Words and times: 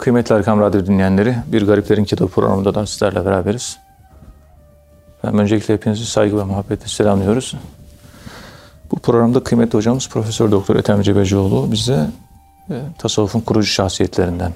Kıymetli 0.00 0.34
Erkam 0.34 0.60
Radyo 0.60 0.86
dinleyenleri, 0.86 1.36
Bir 1.46 1.66
Gariplerin 1.66 2.04
Kitabı 2.04 2.30
programında 2.30 2.74
da 2.74 2.86
sizlerle 2.86 3.26
beraberiz. 3.26 3.78
Ben 5.24 5.38
öncelikle 5.38 5.74
hepinizi 5.74 6.06
saygı 6.06 6.38
ve 6.38 6.44
muhabbetle 6.44 6.86
selamlıyoruz. 6.88 7.54
Bu 8.90 8.98
programda 8.98 9.42
kıymetli 9.42 9.78
hocamız 9.78 10.08
Profesör 10.08 10.50
Doktor 10.50 10.76
Ethem 10.76 11.02
Cebecioğlu 11.02 11.72
bize 11.72 12.06
e, 12.70 12.74
tasavvufun 12.98 13.40
kurucu 13.40 13.66
şahsiyetlerinden 13.66 14.52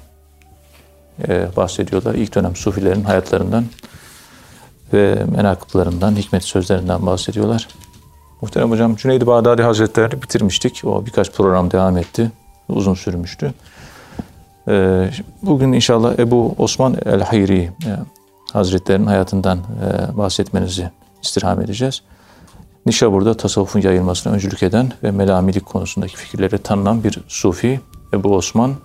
e, 1.27 1.47
bahsediyorlar. 1.57 2.15
İlk 2.15 2.35
dönem 2.35 2.55
sufilerin 2.55 3.03
hayatlarından 3.03 3.65
ve 4.93 5.25
menakıplarından, 5.35 6.15
hikmet 6.15 6.43
sözlerinden 6.43 7.05
bahsediyorlar. 7.05 7.67
Muhterem 8.41 8.71
hocam 8.71 8.95
Cüneyd-i 8.95 9.27
Bağdadi 9.27 9.61
Hazretlerini 9.61 10.21
bitirmiştik. 10.21 10.81
O 10.85 11.05
birkaç 11.05 11.31
program 11.31 11.71
devam 11.71 11.97
etti. 11.97 12.31
Uzun 12.69 12.93
sürmüştü. 12.93 13.53
Ee, 14.67 15.09
bugün 15.41 15.73
inşallah 15.73 16.19
Ebu 16.19 16.55
Osman 16.57 16.95
el-Hayri 17.05 17.61
e, 17.61 17.71
Hazretlerinin 18.53 19.05
hayatından 19.05 19.57
e, 19.57 20.17
bahsetmenizi 20.17 20.91
istirham 21.23 21.61
edeceğiz. 21.61 22.01
Nişabur'da 22.85 23.37
tasavvufun 23.37 23.81
yayılmasına 23.81 24.33
öncülük 24.33 24.63
eden 24.63 24.91
ve 25.03 25.11
melamilik 25.11 25.65
konusundaki 25.65 26.17
fikirleri 26.17 26.57
tanınan 26.57 27.03
bir 27.03 27.19
sufi 27.27 27.79
Ebu 28.13 28.35
Osman 28.35 28.75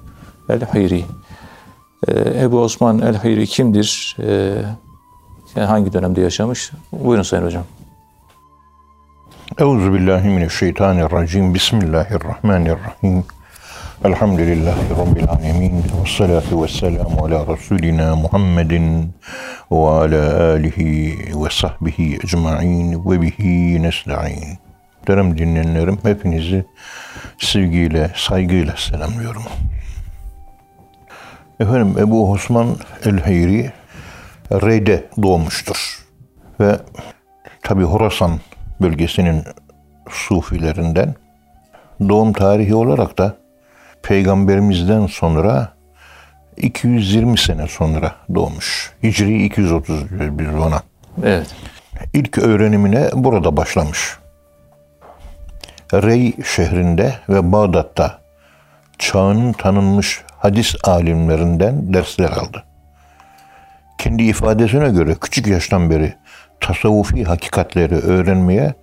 el-Hayri. 0.48 1.04
Ee, 2.08 2.42
Ebu 2.42 2.60
Osman 2.60 2.98
el-Hayri 2.98 3.46
kimdir? 3.46 4.16
Ee, 4.22 4.62
yani 5.56 5.66
hangi 5.66 5.92
dönemde 5.92 6.20
yaşamış? 6.20 6.70
Buyurun 6.92 7.22
Sayın 7.22 7.44
Hocam. 7.44 7.64
Euzu 9.58 9.94
billahi 9.94 10.28
mineşşeytanirracim. 10.28 11.54
Bismillahirrahmanirrahim. 11.54 13.24
Elhamdülillahi 14.04 14.90
Rabbil 14.90 15.28
alemin. 15.28 15.78
Ve 15.78 16.08
salatu 16.18 16.62
ve 16.62 16.68
selamu 16.68 17.24
ala 17.24 17.46
Resulina 17.46 18.16
Muhammedin 18.16 19.14
ve 19.72 19.76
ala 19.76 20.50
alihi 20.52 21.18
ve 21.44 21.50
sahbihi 21.50 22.16
ecma'in 22.16 23.10
ve 23.10 23.22
bihi 23.22 23.82
nesta'in. 23.82 24.58
Muhterem 24.98 25.38
dinleyenlerim 25.38 25.98
hepinizi 26.02 26.64
sevgiyle, 27.38 28.10
saygıyla 28.16 28.74
selamlıyorum. 28.76 29.42
Efendim 31.60 31.94
Ebu 31.98 32.30
Osman 32.30 32.76
el-Hayri 33.04 33.72
Rey'de 34.52 35.04
doğmuştur. 35.22 36.06
Ve 36.60 36.76
tabi 37.62 37.82
Horasan 37.82 38.40
bölgesinin 38.80 39.44
sufilerinden 40.10 41.14
doğum 42.08 42.32
tarihi 42.32 42.74
olarak 42.74 43.18
da 43.18 43.36
peygamberimizden 44.02 45.06
sonra 45.06 45.72
220 46.56 47.38
sene 47.38 47.66
sonra 47.66 48.14
doğmuş. 48.34 48.92
Hicri 49.02 49.44
230 49.44 50.10
diyoruz 50.10 50.38
biz 50.38 50.48
ona. 50.48 50.82
Evet. 51.24 51.46
İlk 52.12 52.38
öğrenimine 52.38 53.08
burada 53.14 53.56
başlamış. 53.56 54.18
Rey 55.92 56.34
şehrinde 56.44 57.14
ve 57.28 57.52
Bağdat'ta 57.52 58.18
çağının 58.98 59.52
tanınmış 59.52 60.22
hadis 60.38 60.74
alimlerinden 60.84 61.94
dersler 61.94 62.30
aldı. 62.30 62.64
Kendi 63.98 64.22
ifadesine 64.22 64.88
göre 64.88 65.14
küçük 65.20 65.46
yaştan 65.46 65.90
beri 65.90 66.14
tasavvufi 66.60 67.24
hakikatleri 67.24 67.94
öğrenmeye 67.94 68.74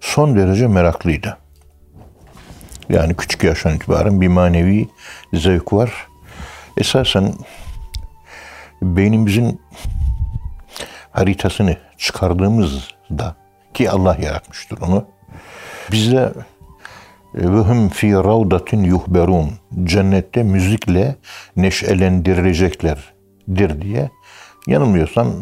son 0.00 0.36
derece 0.36 0.66
meraklıydı. 0.66 1.36
Yani 2.88 3.14
küçük 3.14 3.44
yaştan 3.44 3.74
itibaren 3.74 4.20
bir 4.20 4.28
manevi 4.28 4.88
zevk 5.32 5.72
var. 5.72 6.06
Esasen 6.76 7.34
beynimizin 8.82 9.60
haritasını 11.10 11.76
çıkardığımızda 11.98 13.36
ki 13.74 13.90
Allah 13.90 14.16
yaratmıştır 14.22 14.80
onu. 14.80 15.04
Bize 15.92 16.32
ve 17.34 17.58
hum 17.58 17.88
fi 17.88 18.12
ravdatin 18.12 18.84
yuhberun 18.84 19.50
cennette 19.84 20.42
müzikle 20.42 21.16
neşelendirileceklerdir 21.56 23.82
diye 23.82 24.10
yanılmıyorsam 24.66 25.32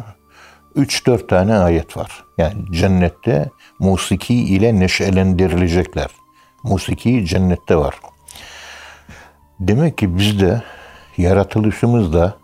3-4 0.76 1.26
tane 1.26 1.54
ayet 1.54 1.96
var. 1.96 2.24
Yani 2.38 2.54
cennette 2.72 3.50
musiki 3.78 4.34
ile 4.34 4.80
neşelendirilecekler. 4.80 6.08
Musiki 6.62 7.26
cennette 7.26 7.76
var. 7.76 7.94
Demek 9.60 9.98
ki 9.98 10.18
bizde 10.18 10.62
yaratılışımızda 11.18 12.34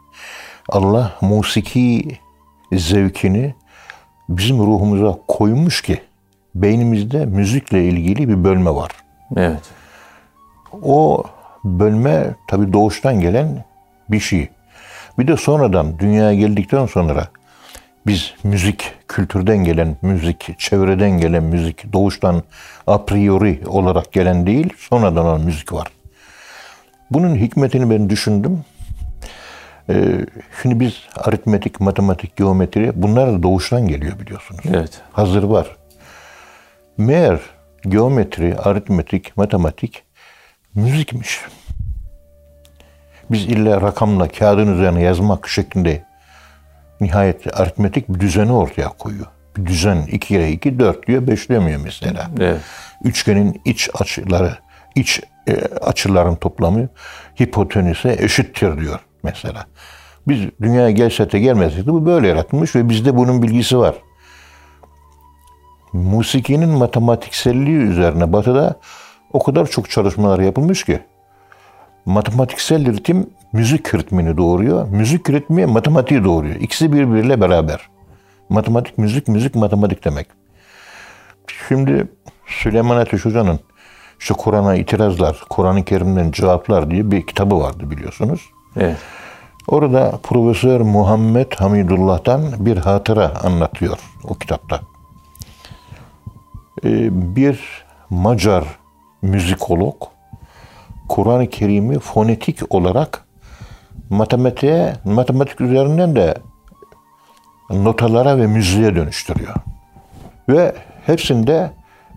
Allah 0.69 1.13
musiki 1.21 2.19
zevkini 2.73 3.55
bizim 4.29 4.59
ruhumuza 4.59 5.19
koymuş 5.29 5.83
ki 5.83 6.01
beynimizde 6.55 7.27
müzikle 7.27 7.85
ilgili 7.85 8.29
bir 8.29 8.45
bölme 8.45 8.75
var. 8.75 8.91
Evet. 9.37 9.61
O 10.83 11.25
bölme 11.65 12.35
tabi 12.49 12.73
doğuştan 12.73 13.21
gelen 13.21 13.65
bir 14.09 14.21
şey. 14.21 14.49
Bir 15.19 15.29
de 15.29 15.37
sonradan 15.37 15.99
dünyaya 15.99 16.35
geldikten 16.35 16.87
sonra 16.87 17.29
biz 18.09 18.35
müzik, 18.45 18.95
kültürden 19.09 19.65
gelen 19.65 19.97
müzik, 20.03 20.59
çevreden 20.59 21.11
gelen 21.11 21.43
müzik, 21.43 21.93
doğuştan 21.93 22.43
a 22.87 23.05
priori 23.05 23.61
olarak 23.67 24.13
gelen 24.13 24.47
değil, 24.47 24.73
sonradan 24.77 25.25
olan 25.25 25.41
müzik 25.41 25.73
var. 25.73 25.87
Bunun 27.11 27.37
hikmetini 27.37 27.91
ben 27.91 28.11
düşündüm. 28.11 28.65
Ee, 29.91 30.27
şimdi 30.63 30.81
biz 30.81 30.95
aritmetik, 31.17 31.81
matematik, 31.81 32.37
geometri 32.37 32.93
bunlar 32.95 33.33
da 33.33 33.43
doğuştan 33.43 33.89
geliyor 33.89 34.21
biliyorsunuz. 34.21 34.61
Evet. 34.69 35.01
Hazır 35.13 35.43
var. 35.43 35.77
Meğer 36.99 37.41
geometri, 37.83 38.57
aritmetik, 38.57 39.37
matematik 39.37 40.03
müzikmiş. 40.75 41.41
Biz 43.31 43.45
illa 43.45 43.83
rakamla 43.83 44.29
kağıdın 44.29 44.75
üzerine 44.75 45.03
yazmak 45.03 45.49
şeklinde 45.49 46.08
nihayet 47.01 47.61
aritmetik 47.61 48.09
bir 48.09 48.21
düzeni 48.21 48.53
ortaya 48.53 48.89
koyuyor. 48.89 49.27
Bir 49.57 49.67
düzen 49.67 50.03
2 50.03 50.19
kere 50.19 50.51
2 50.51 50.79
4 50.79 51.07
diyor 51.07 51.27
5 51.27 51.49
demiyor 51.51 51.81
mesela. 51.85 52.31
Evet. 52.41 52.61
Üçgenin 53.05 53.61
iç 53.65 53.91
açıları, 54.01 54.59
iç 54.95 55.21
e, 55.49 55.55
açıların 55.81 56.35
toplamı 56.35 56.89
hipotenüse 57.43 58.17
eşittir 58.21 58.81
diyor 58.81 59.01
mesela. 59.23 59.67
Biz 60.29 60.41
dünyaya 60.63 60.91
gelsek 60.91 61.33
de 61.33 61.39
gelmesek 61.39 61.87
de 61.87 61.93
bu 61.93 62.07
böyle 62.07 62.29
yaratılmış 62.29 62.77
ve 62.77 62.89
bizde 62.89 63.17
bunun 63.17 63.43
bilgisi 63.43 63.79
var. 63.79 63.95
Musikinin 65.93 66.69
matematikselliği 66.69 67.77
üzerine 67.77 68.33
batıda 68.33 68.81
o 69.33 69.43
kadar 69.43 69.67
çok 69.67 69.91
çalışmalar 69.91 70.39
yapılmış 70.39 70.85
ki 70.85 71.01
matematiksel 72.05 72.93
ritim 72.93 73.31
müzik 73.53 73.95
ritmini 73.95 74.37
doğuruyor. 74.37 74.89
Müzik 74.89 75.31
ritmi 75.31 75.67
matematiği 75.67 76.25
doğuruyor. 76.25 76.55
İkisi 76.55 76.93
birbiriyle 76.93 77.41
beraber. 77.41 77.89
Matematik, 78.49 78.99
müzik, 78.99 79.29
müzik, 79.29 79.55
matematik 79.55 80.05
demek. 80.05 80.27
Şimdi 81.69 82.09
Süleyman 82.47 82.97
Ateş 82.97 83.25
Hoca'nın 83.25 83.61
işte 84.21 84.35
Kur'an'a 84.35 84.75
itirazlar, 84.75 85.45
Kur'an-ı 85.51 85.85
Kerim'den 85.85 86.31
cevaplar 86.31 86.91
diye 86.91 87.11
bir 87.11 87.27
kitabı 87.27 87.59
vardı 87.61 87.91
biliyorsunuz. 87.91 88.41
Evet. 88.77 88.97
Orada 89.69 90.19
Profesör 90.23 90.81
Muhammed 90.81 91.53
Hamidullah'tan 91.53 92.43
bir 92.59 92.77
hatıra 92.77 93.33
anlatıyor 93.45 93.99
o 94.25 94.35
kitapta. 94.35 94.81
Ee, 96.85 97.09
bir 97.37 97.85
Macar 98.11 98.65
müzikolog 99.23 99.97
Kur'an-ı 101.09 101.51
Kerim'i 101.51 101.99
fonetik 101.99 102.75
olarak 102.75 103.28
matematiğe, 104.11 104.93
matematik 105.05 105.61
üzerinden 105.61 106.17
de 106.17 106.35
notalara 107.71 108.39
ve 108.39 108.47
müziğe 108.47 108.97
dönüştürüyor. 108.97 109.55
Ve 110.49 110.75
hepsinde 111.07 111.71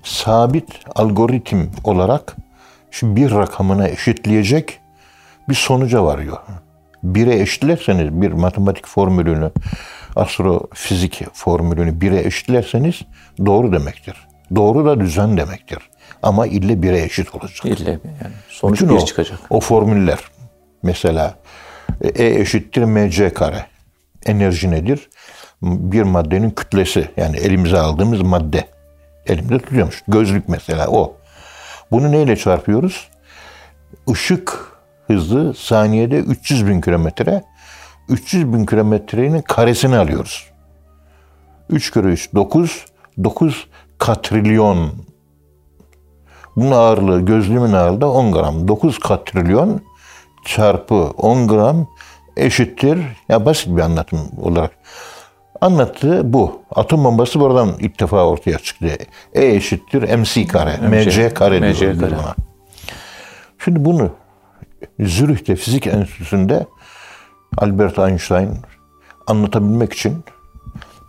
sabit 0.03 0.79
algoritm 0.95 1.65
olarak 1.83 2.35
şu 2.91 3.15
bir 3.15 3.31
rakamına 3.31 3.87
eşitleyecek 3.87 4.79
bir 5.49 5.55
sonuca 5.55 6.03
varıyor. 6.03 6.37
Bire 7.03 7.39
eşitlerseniz 7.39 8.21
bir 8.21 8.31
matematik 8.31 8.87
formülünü, 8.87 9.51
astrofizik 10.15 11.23
formülünü 11.33 12.01
bire 12.01 12.19
eşitlerseniz 12.19 13.01
doğru 13.45 13.73
demektir. 13.73 14.27
Doğru 14.55 14.85
da 14.85 14.99
düzen 14.99 15.37
demektir. 15.37 15.79
Ama 16.23 16.47
ille 16.47 16.81
bire 16.81 17.01
eşit 17.01 17.35
olacak. 17.35 17.65
İlle 17.65 17.89
yani 17.91 18.33
sonuç 18.49 18.81
Bütün 18.81 18.95
bir 18.95 19.01
o, 19.01 19.05
çıkacak. 19.05 19.39
o 19.49 19.59
formüller 19.59 20.19
mesela 20.83 21.35
E 22.01 22.25
eşittir 22.25 22.83
mc 22.83 23.33
kare. 23.33 23.65
Enerji 24.25 24.71
nedir? 24.71 25.09
Bir 25.61 26.03
maddenin 26.03 26.49
kütlesi 26.49 27.09
yani 27.17 27.37
elimize 27.37 27.77
aldığımız 27.77 28.21
madde. 28.21 28.67
Elimde 29.27 29.59
tutuyormuş. 29.59 30.03
Gözlük 30.07 30.49
mesela 30.49 30.87
o. 30.87 31.17
Bunu 31.91 32.11
neyle 32.11 32.35
çarpıyoruz? 32.35 33.09
Işık 34.07 34.71
hızı 35.07 35.53
saniyede 35.57 36.17
300 36.17 36.67
bin 36.67 36.81
kilometre. 36.81 37.43
300 38.09 38.53
bin 38.53 38.65
kilometrenin 38.65 39.41
karesini 39.41 39.97
alıyoruz. 39.97 40.51
3 41.69 41.91
kere 41.91 42.07
3 42.07 42.33
9. 42.33 42.85
9 43.23 43.67
katrilyon. 43.97 44.91
Bunun 46.55 46.71
ağırlığı 46.71 47.25
gözlüğümün 47.25 47.73
ağırlığı 47.73 48.11
10 48.11 48.31
gram. 48.31 48.67
9 48.67 48.99
katrilyon 48.99 49.81
çarpı 50.45 50.95
10 50.95 51.47
gram 51.47 51.87
eşittir. 52.37 52.99
Ya 53.29 53.45
basit 53.45 53.67
bir 53.75 53.81
anlatım 53.81 54.19
olarak. 54.41 54.71
Anlattığı 55.61 56.33
bu. 56.33 56.61
Atom 56.75 57.03
bombası 57.03 57.39
buradan 57.39 57.75
ilk 57.79 57.99
defa 57.99 58.25
ortaya 58.25 58.57
çıktı. 58.59 58.87
E 59.33 59.45
eşittir 59.45 60.15
MC 60.17 60.47
kare. 60.47 60.77
MC, 60.77 61.33
kare 61.33 61.59
MC 61.59 61.79
kare. 61.79 61.99
buna. 61.99 62.35
Şimdi 63.63 63.85
bunu 63.85 64.09
Zürih'te 64.99 65.55
fizik 65.55 65.87
enstitüsünde 65.87 66.65
Albert 67.57 67.99
Einstein 67.99 68.57
anlatabilmek 69.27 69.93
için 69.93 70.23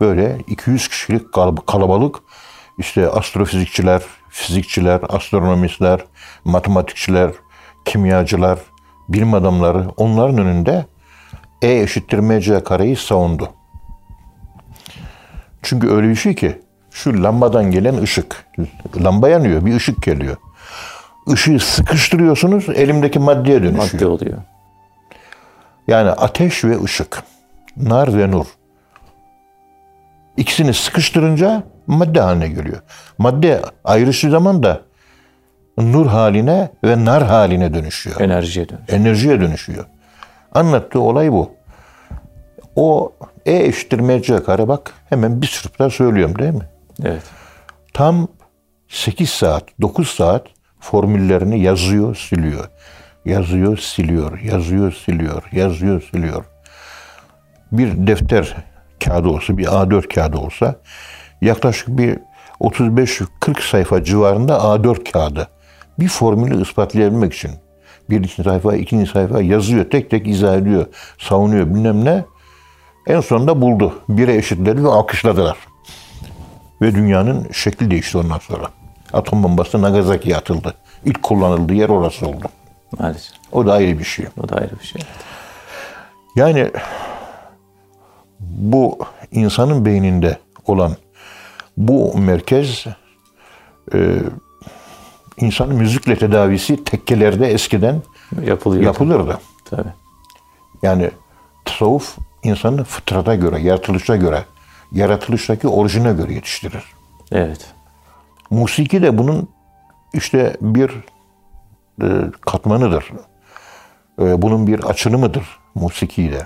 böyle 0.01 0.37
200 0.47 0.87
kişilik 0.87 1.33
kal- 1.33 1.55
kalabalık 1.55 2.15
işte 2.77 3.09
astrofizikçiler, 3.09 4.01
fizikçiler, 4.29 4.99
astronomistler, 5.09 5.99
matematikçiler, 6.45 7.31
kimyacılar, 7.85 8.59
bilim 9.09 9.33
adamları 9.33 9.89
onların 9.97 10.37
önünde 10.37 10.85
E 11.61 11.81
eşittir 11.81 12.19
mc 12.19 12.63
kareyi 12.63 12.95
savundu. 12.95 13.49
Çünkü 15.61 15.89
öyle 15.89 16.09
bir 16.09 16.15
şey 16.15 16.35
ki 16.35 16.61
şu 16.91 17.23
lambadan 17.23 17.71
gelen 17.71 17.97
ışık. 17.97 18.47
Lamba 19.03 19.29
yanıyor, 19.29 19.65
bir 19.65 19.75
ışık 19.75 20.03
geliyor. 20.03 20.37
Işığı 21.27 21.59
sıkıştırıyorsunuz, 21.59 22.69
elimdeki 22.69 23.19
maddeye 23.19 23.63
dönüşüyor. 23.63 23.93
Madde 23.93 24.07
oluyor. 24.07 24.37
Yani 25.87 26.09
ateş 26.09 26.63
ve 26.63 26.83
ışık, 26.83 27.23
nar 27.77 28.17
ve 28.17 28.31
nur. 28.31 28.45
İkisini 30.37 30.73
sıkıştırınca 30.73 31.63
madde 31.87 32.21
haline 32.21 32.47
geliyor. 32.47 32.81
Madde 33.17 33.61
ayrıştığı 33.83 34.31
zaman 34.31 34.63
da 34.63 34.81
nur 35.77 36.05
haline 36.05 36.71
ve 36.83 37.05
nar 37.05 37.23
haline 37.23 37.73
dönüşüyor. 37.73 38.21
Enerjiye 38.21 38.69
dönüş. 38.69 38.81
Enerjiye 38.89 39.41
dönüşüyor. 39.41 39.85
Anlattığı 40.53 40.99
olay 40.99 41.31
bu. 41.31 41.51
O 42.75 43.13
E 43.45 43.55
eşittir 43.55 43.99
mc 43.99 44.43
kare 44.43 44.67
bak 44.67 44.93
hemen 45.09 45.41
bir 45.41 45.47
sırpta 45.47 45.89
söylüyorum 45.89 46.39
değil 46.39 46.53
mi? 46.53 46.69
Evet. 47.03 47.23
Tam 47.93 48.27
8 48.87 49.29
saat, 49.29 49.63
9 49.81 50.07
saat 50.07 50.47
formüllerini 50.79 51.59
yazıyor, 51.59 52.15
siliyor. 52.15 52.69
Yazıyor, 53.25 53.77
siliyor, 53.77 54.39
yazıyor, 54.39 54.91
siliyor, 54.91 55.43
yazıyor, 55.51 56.01
siliyor. 56.11 56.45
Bir 57.71 58.07
defter 58.07 58.55
kağıdı 59.03 59.29
olsa, 59.29 59.57
bir 59.57 59.65
A4 59.65 60.13
kağıdı 60.15 60.37
olsa 60.37 60.75
yaklaşık 61.41 61.87
bir 61.87 62.19
35-40 62.61 63.69
sayfa 63.69 64.03
civarında 64.03 64.53
A4 64.53 65.11
kağıdı. 65.11 65.47
Bir 65.99 66.07
formülü 66.07 66.61
ispatlayabilmek 66.61 67.33
için. 67.33 67.51
Birinci 68.09 68.43
sayfa, 68.43 68.75
ikinci 68.75 69.11
sayfa 69.11 69.41
yazıyor, 69.41 69.89
tek 69.89 70.09
tek 70.09 70.27
izah 70.27 70.55
ediyor, 70.55 70.85
savunuyor 71.17 71.67
bilmem 71.67 72.05
ne. 72.05 72.25
En 73.07 73.21
sonunda 73.21 73.61
buldu. 73.61 73.93
Bire 74.09 74.35
eşitledi 74.35 74.83
ve 74.83 74.87
alkışladılar. 74.87 75.57
Ve 76.81 76.95
dünyanın 76.95 77.47
şekli 77.51 77.91
değişti 77.91 78.17
ondan 78.17 78.39
sonra. 78.39 78.69
Atom 79.13 79.43
bombası 79.43 79.81
Nagasaki'ye 79.81 80.37
atıldı. 80.37 80.73
İlk 81.05 81.23
kullanıldığı 81.23 81.73
yer 81.73 81.89
orası 81.89 82.27
oldu. 82.27 82.45
Maalesef. 82.99 83.33
O 83.51 83.65
da 83.65 83.73
ayrı 83.73 83.99
bir 83.99 84.03
şey. 84.03 84.25
O 84.43 84.49
da 84.49 84.55
ayrı 84.55 84.79
bir 84.79 84.85
şey. 84.85 85.01
Yani 86.35 86.71
bu 88.39 88.99
insanın 89.31 89.85
beyninde 89.85 90.37
olan 90.67 90.95
bu 91.77 92.17
merkez 92.17 92.85
e, 93.93 94.19
insanın 95.37 95.75
müzikle 95.75 96.17
tedavisi 96.17 96.83
tekkelerde 96.83 97.47
eskiden 97.47 98.01
Yapılıyor. 98.45 98.83
yapılırdı. 98.83 99.39
Tabii. 99.65 99.93
Yani 100.83 101.11
tasavvuf 101.65 102.17
insanı 102.43 102.83
fıtrata 102.83 103.35
göre, 103.35 103.59
yaratılışa 103.59 104.15
göre, 104.15 104.45
yaratılıştaki 104.91 105.67
orijine 105.67 106.13
göre 106.13 106.33
yetiştirir. 106.33 106.83
Evet. 107.31 107.65
Musiki 108.49 109.01
de 109.01 109.17
bunun 109.17 109.49
işte 110.13 110.57
bir 110.61 110.91
e, 112.01 112.07
katmanıdır. 112.41 113.11
E, 114.21 114.41
bunun 114.41 114.67
bir 114.67 114.83
açılımıdır 114.83 115.59
musiki 115.75 116.31
de. 116.31 116.45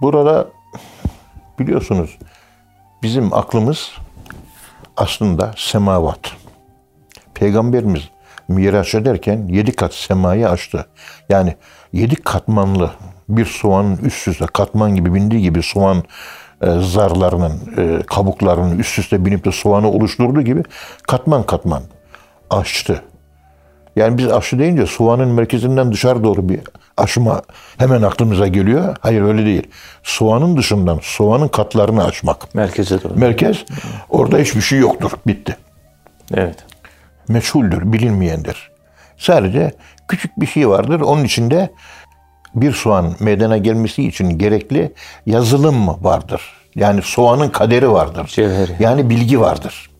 Burada 0.00 0.48
biliyorsunuz 1.58 2.18
bizim 3.02 3.34
aklımız 3.34 3.92
aslında 4.96 5.54
semavat. 5.56 6.32
Peygamberimiz 7.36 8.02
miraç 8.48 8.94
ederken 8.94 9.46
yedi 9.48 9.72
kat 9.72 9.94
semayı 9.94 10.48
açtı. 10.48 10.86
Yani 11.28 11.54
yedi 11.92 12.16
katmanlı 12.16 12.90
bir 13.28 13.44
soğanın 13.44 13.96
üst 13.96 14.28
üste 14.28 14.46
katman 14.46 14.94
gibi 14.94 15.14
bindiği 15.14 15.42
gibi 15.42 15.62
soğan 15.62 16.02
e, 16.62 16.66
zarlarının, 16.80 17.52
e, 17.76 18.02
kabuklarının 18.02 18.78
üst 18.78 18.98
üste 18.98 19.24
binip 19.24 19.44
de 19.44 19.52
soğanı 19.52 19.90
oluşturduğu 19.90 20.42
gibi 20.42 20.62
katman 21.08 21.42
katman 21.42 21.82
açtı. 22.50 23.02
Yani 23.96 24.18
biz 24.18 24.32
aşı 24.32 24.58
deyince 24.58 24.86
soğanın 24.86 25.28
merkezinden 25.28 25.92
dışarı 25.92 26.24
doğru 26.24 26.48
bir 26.48 26.60
aşma 26.96 27.42
hemen 27.78 28.02
aklımıza 28.02 28.46
geliyor. 28.46 28.96
Hayır 29.00 29.22
öyle 29.22 29.46
değil. 29.46 29.68
Soğanın 30.02 30.56
dışından 30.56 30.98
soğanın 31.02 31.48
katlarını 31.48 32.04
açmak. 32.04 32.54
Merkeze 32.54 33.02
doğru. 33.02 33.12
Merkez 33.16 33.64
orada 34.08 34.38
hiçbir 34.38 34.60
şey 34.60 34.78
yoktur. 34.78 35.10
Bitti. 35.26 35.56
Evet. 36.34 36.64
Meçhuldür, 37.28 37.92
bilinmeyendir. 37.92 38.70
Sadece 39.16 39.72
küçük 40.08 40.40
bir 40.40 40.46
şey 40.46 40.68
vardır. 40.68 41.00
Onun 41.00 41.24
içinde 41.24 41.70
bir 42.54 42.72
soğan 42.72 43.16
meydana 43.20 43.56
gelmesi 43.56 44.08
için 44.08 44.38
gerekli 44.38 44.92
yazılım 45.26 46.04
vardır. 46.04 46.42
Yani 46.74 47.02
soğanın 47.02 47.48
kaderi 47.48 47.92
vardır. 47.92 48.26
Cevheri. 48.26 48.76
Yani 48.78 49.10
bilgi 49.10 49.40
vardır. 49.40 49.90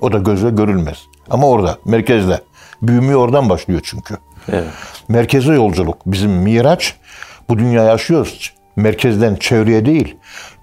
O 0.00 0.12
da 0.12 0.18
gözle 0.18 0.50
görülmez. 0.50 0.98
Ama 1.30 1.48
orada, 1.48 1.78
merkezde. 1.84 2.40
Büyümeyi 2.82 3.16
oradan 3.16 3.50
başlıyor 3.50 3.80
çünkü. 3.84 4.16
Evet. 4.52 4.68
Merkeze 5.08 5.52
yolculuk. 5.52 5.96
Bizim 6.06 6.30
miraç 6.30 6.94
bu 7.48 7.58
dünyayı 7.58 7.88
yaşıyoruz. 7.88 8.54
Merkezden 8.76 9.34
çevreye 9.34 9.86
değil. 9.86 10.16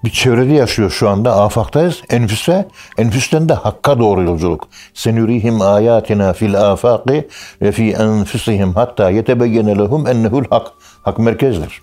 Bir 0.04 0.10
çevrede 0.10 0.52
yaşıyor 0.52 0.90
şu 0.90 1.08
anda. 1.08 1.42
Afaktayız. 1.42 2.02
Enfüse. 2.10 2.68
Enfüsten 2.98 3.48
de 3.48 3.52
hakka 3.52 3.98
doğru 3.98 4.22
yolculuk. 4.22 4.68
Senürihim 4.94 5.60
ayatina 5.60 6.32
fil 6.32 6.70
afaki 6.70 7.28
ve 7.62 7.72
fi 7.72 7.90
enfusihim 7.90 8.74
hatta 8.74 9.10
yetebeyyene 9.10 9.78
lehum 9.78 10.06
ennehul 10.06 10.44
hak. 10.50 10.66
Hak 11.02 11.18
merkezdir. 11.18 11.82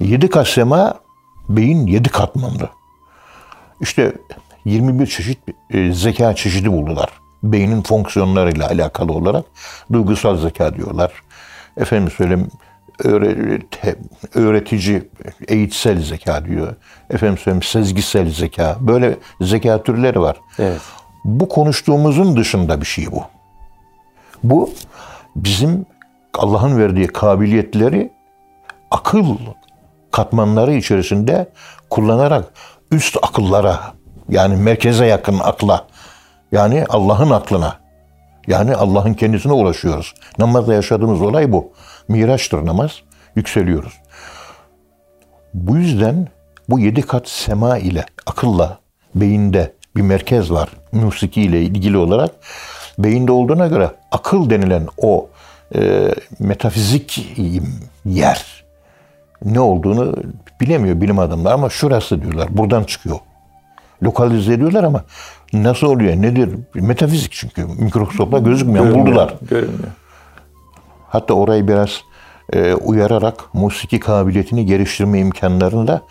Yedi 0.00 0.30
kat 0.30 0.48
sema 0.48 0.94
beyin 1.48 1.86
yedi 1.86 2.08
katmanlı. 2.08 2.68
İşte 3.80 4.12
21 4.64 5.06
çeşit 5.06 5.38
e, 5.70 5.92
zeka 5.92 6.34
çeşidi 6.34 6.72
buldular. 6.72 7.08
Beynin 7.42 7.82
fonksiyonlarıyla 7.82 8.68
alakalı 8.68 9.12
olarak 9.12 9.44
duygusal 9.92 10.36
zeka 10.36 10.74
diyorlar. 10.74 11.12
Efendim 11.76 12.10
söyleyeyim 12.16 12.50
öğretici, 14.34 15.02
eğitsel 15.48 16.02
zeka 16.02 16.44
diyor. 16.44 16.74
Efendim 17.10 17.38
söyleyeyim 17.38 17.62
sezgisel 17.62 18.30
zeka. 18.30 18.76
Böyle 18.80 19.16
zeka 19.40 19.82
türleri 19.82 20.20
var. 20.20 20.36
Evet. 20.58 20.80
Bu 21.24 21.48
konuştuğumuzun 21.48 22.36
dışında 22.36 22.80
bir 22.80 22.86
şey 22.86 23.06
bu. 23.12 23.24
Bu 24.44 24.70
bizim 25.36 25.86
Allah'ın 26.34 26.78
verdiği 26.78 27.06
kabiliyetleri 27.06 28.12
akıl 28.90 29.36
katmanları 30.12 30.72
içerisinde 30.72 31.48
kullanarak 31.90 32.44
üst 32.90 33.16
akıllara 33.22 33.80
yani 34.28 34.56
merkeze 34.56 35.06
yakın 35.06 35.38
akla 35.38 35.86
yani 36.52 36.84
Allah'ın 36.88 37.30
aklına 37.30 37.76
yani 38.46 38.74
Allah'ın 38.74 39.14
kendisine 39.14 39.52
ulaşıyoruz. 39.52 40.14
Namazda 40.38 40.74
yaşadığımız 40.74 41.22
olay 41.22 41.52
bu. 41.52 41.72
Miraçtır 42.08 42.66
namaz. 42.66 43.02
Yükseliyoruz. 43.36 43.92
Bu 45.54 45.76
yüzden 45.76 46.28
bu 46.68 46.78
yedi 46.78 47.02
kat 47.02 47.28
sema 47.28 47.78
ile 47.78 48.04
akılla 48.26 48.78
beyinde 49.14 49.72
bir 49.96 50.02
merkez 50.02 50.50
var. 50.50 50.68
Musiki 50.92 51.42
ile 51.42 51.62
ilgili 51.62 51.96
olarak. 51.96 52.30
Beyinde 52.98 53.32
olduğuna 53.32 53.66
göre 53.66 53.90
akıl 54.12 54.50
denilen 54.50 54.88
o 54.96 55.28
e, 55.74 56.08
metafizik 56.38 57.36
yer 58.04 58.64
ne 59.44 59.60
olduğunu 59.60 60.14
bilemiyor 60.60 61.00
bilim 61.00 61.18
adamları 61.18 61.54
ama 61.54 61.70
şurası 61.70 62.22
diyorlar. 62.22 62.48
Buradan 62.50 62.84
çıkıyor. 62.84 63.16
lokalize 64.02 64.52
ediyorlar 64.52 64.84
ama 64.84 65.04
nasıl 65.52 65.86
oluyor, 65.86 66.16
nedir? 66.16 66.50
Metafizik 66.74 67.32
çünkü. 67.32 67.64
Mikroskopla 67.64 68.38
gözükmüyor. 68.38 68.94
Buldular. 68.94 69.34
Görünmüyor. 69.50 69.88
Hatta 71.16 71.34
orayı 71.34 71.68
biraz 71.68 72.04
e, 72.52 72.74
uyararak 72.74 73.54
musiki 73.54 74.00
kabiliyetini 74.00 74.66
geliştirme 74.66 75.18
imkanlarını 75.18 75.88
da 75.88 76.02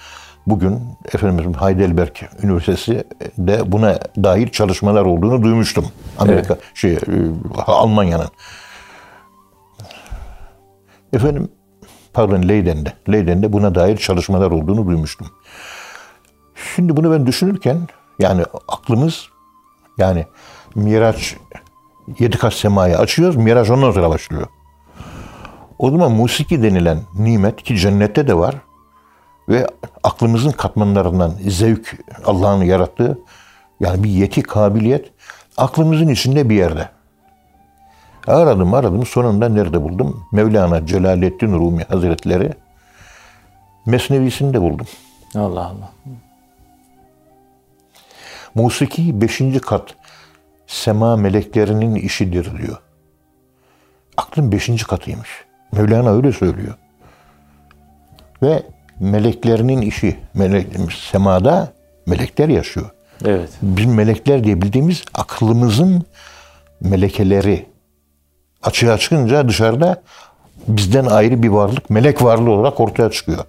bugün 0.47 0.81
Efendimiz 1.13 1.61
Heidelberg 1.61 2.15
Üniversitesi 2.43 3.03
de 3.37 3.71
buna 3.71 3.99
dair 4.23 4.47
çalışmalar 4.47 5.05
olduğunu 5.05 5.43
duymuştum. 5.43 5.85
Amerika 6.19 6.57
şey 6.73 6.93
e, 6.93 6.97
Almanya'nın. 7.67 8.27
Efendim 11.13 11.49
pardon 12.13 12.41
Leyden'de. 12.47 12.93
Leyden'de 13.11 13.53
buna 13.53 13.75
dair 13.75 13.97
çalışmalar 13.97 14.51
olduğunu 14.51 14.85
duymuştum. 14.85 15.27
Şimdi 16.75 16.97
bunu 16.97 17.11
ben 17.11 17.27
düşünürken 17.27 17.87
yani 18.19 18.43
aklımız 18.67 19.27
yani 19.97 20.25
Miraç 20.75 21.35
yedi 22.19 22.37
kat 22.37 22.53
semaya 22.53 22.99
açıyoruz. 22.99 23.35
Miraç 23.35 23.69
ondan 23.69 23.91
sonra 23.91 24.09
başlıyor. 24.09 24.47
O 25.79 25.91
zaman 25.91 26.11
musiki 26.11 26.63
denilen 26.63 26.99
nimet 27.15 27.63
ki 27.63 27.77
cennette 27.77 28.27
de 28.27 28.37
var 28.37 28.55
ve 29.49 29.67
aklımızın 30.03 30.51
katmanlarından 30.51 31.33
zevk 31.47 31.95
Allah'ın 32.25 32.63
yarattığı 32.63 33.19
yani 33.79 34.03
bir 34.03 34.09
yeti 34.09 34.43
kabiliyet 34.43 35.11
aklımızın 35.57 36.07
içinde 36.07 36.49
bir 36.49 36.55
yerde. 36.55 36.89
Aradım 38.27 38.73
aradım 38.73 39.05
sonunda 39.05 39.49
nerede 39.49 39.81
buldum? 39.81 40.27
Mevlana 40.31 40.85
Celaleddin 40.85 41.53
Rumi 41.53 41.83
Hazretleri 41.83 42.53
Mesnevisinde 43.85 44.61
buldum. 44.61 44.87
Allah 45.35 45.65
Allah. 45.65 45.91
Musiki 48.55 49.21
beşinci 49.21 49.59
kat 49.59 49.95
sema 50.67 51.17
meleklerinin 51.17 51.95
işidir 51.95 52.57
diyor. 52.57 52.81
Aklın 54.17 54.51
beşinci 54.51 54.87
katıymış. 54.87 55.45
Mevlana 55.75 56.15
öyle 56.15 56.31
söylüyor. 56.31 56.73
Ve 58.43 58.63
meleklerinin 58.99 59.81
işi, 59.81 60.17
melek, 60.33 60.67
semada 61.11 61.67
melekler 62.05 62.49
yaşıyor. 62.49 62.89
Evet. 63.25 63.49
Bizim 63.61 63.93
melekler 63.93 64.43
diye 64.43 64.61
bildiğimiz 64.61 65.03
aklımızın 65.13 66.03
melekeleri 66.81 67.65
açığa 68.63 68.97
çıkınca 68.97 69.49
dışarıda 69.49 70.01
bizden 70.67 71.05
ayrı 71.05 71.43
bir 71.43 71.49
varlık, 71.49 71.89
melek 71.89 72.23
varlığı 72.23 72.51
olarak 72.51 72.79
ortaya 72.79 73.11
çıkıyor. 73.11 73.43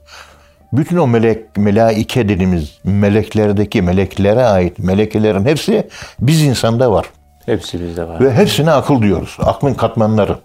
Bütün 0.72 0.96
o 0.96 1.06
melek, 1.06 1.56
melaike 1.56 2.28
dediğimiz 2.28 2.78
meleklerdeki 2.84 3.82
meleklere 3.82 4.44
ait 4.44 4.78
melekelerin 4.78 5.44
hepsi 5.44 5.88
biz 6.20 6.42
insanda 6.42 6.92
var. 6.92 7.06
Hepsi 7.46 7.80
bizde 7.80 8.08
var. 8.08 8.20
Ve 8.20 8.34
hepsine 8.34 8.70
akıl 8.70 9.02
diyoruz. 9.02 9.36
Aklın 9.40 9.74
katmanları. 9.74 10.38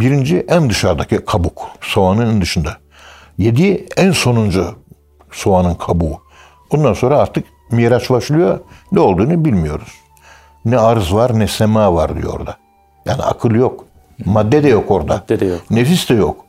Birinci 0.00 0.46
en 0.48 0.70
dışarıdaki 0.70 1.24
kabuk. 1.24 1.70
Soğanın 1.80 2.34
en 2.34 2.40
dışında. 2.40 2.76
Yedi 3.38 3.86
en 3.96 4.12
sonuncu 4.12 4.74
soğanın 5.32 5.74
kabuğu. 5.74 6.22
Ondan 6.70 6.92
sonra 6.92 7.18
artık 7.18 7.44
miraç 7.70 8.10
başlıyor. 8.10 8.60
Ne 8.92 9.00
olduğunu 9.00 9.44
bilmiyoruz. 9.44 9.92
Ne 10.64 10.78
arz 10.78 11.14
var 11.14 11.38
ne 11.38 11.48
sema 11.48 11.94
var 11.94 12.22
diyor 12.22 12.34
orada. 12.34 12.56
Yani 13.06 13.22
akıl 13.22 13.50
yok. 13.50 13.84
Madde 14.24 14.62
de 14.62 14.68
yok 14.68 14.90
orada. 14.90 15.14
Madde 15.14 15.40
de 15.40 15.44
yok. 15.44 15.70
Nefis 15.70 16.08
de 16.08 16.14
yok. 16.14 16.44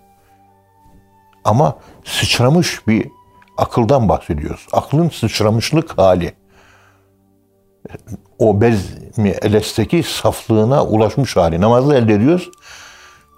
Ama 1.44 1.76
sıçramış 2.04 2.88
bir 2.88 3.08
akıldan 3.58 4.10
bahsediyoruz. 4.10 4.68
Aklın 4.72 5.10
sıçramışlık 5.10 5.98
hali. 5.98 6.34
O 8.40 8.62
bez 8.62 8.98
mi 9.18 9.30
elesteki 9.42 10.04
saflığına 10.04 10.86
ulaşmış 10.86 11.36
hali. 11.36 11.62
Namazda 11.62 11.98
elde 11.98 12.14
ediyoruz. 12.14 12.50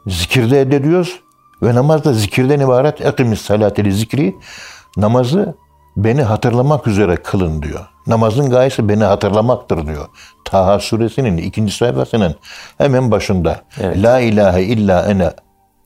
Zikirde 0.07 0.61
ediyoruz. 0.61 1.19
Ve 1.63 1.75
namaz 1.75 2.03
da 2.03 2.13
zikirden 2.13 2.59
ibaret. 2.59 3.01
Ekimis 3.01 3.41
salateli 3.41 3.93
zikri. 3.93 4.35
Namazı 4.97 5.55
beni 5.97 6.23
hatırlamak 6.23 6.87
üzere 6.87 7.15
kılın 7.15 7.61
diyor. 7.61 7.87
Namazın 8.07 8.49
gayesi 8.49 8.89
beni 8.89 9.03
hatırlamaktır 9.03 9.87
diyor. 9.87 10.07
Taha 10.45 10.79
suresinin 10.79 11.37
ikinci 11.37 11.73
sayfasının 11.73 12.35
hemen 12.77 13.11
başında. 13.11 13.61
Evet. 13.81 14.03
La 14.03 14.19
ilahe 14.19 14.63
illa 14.63 15.05
ene 15.05 15.31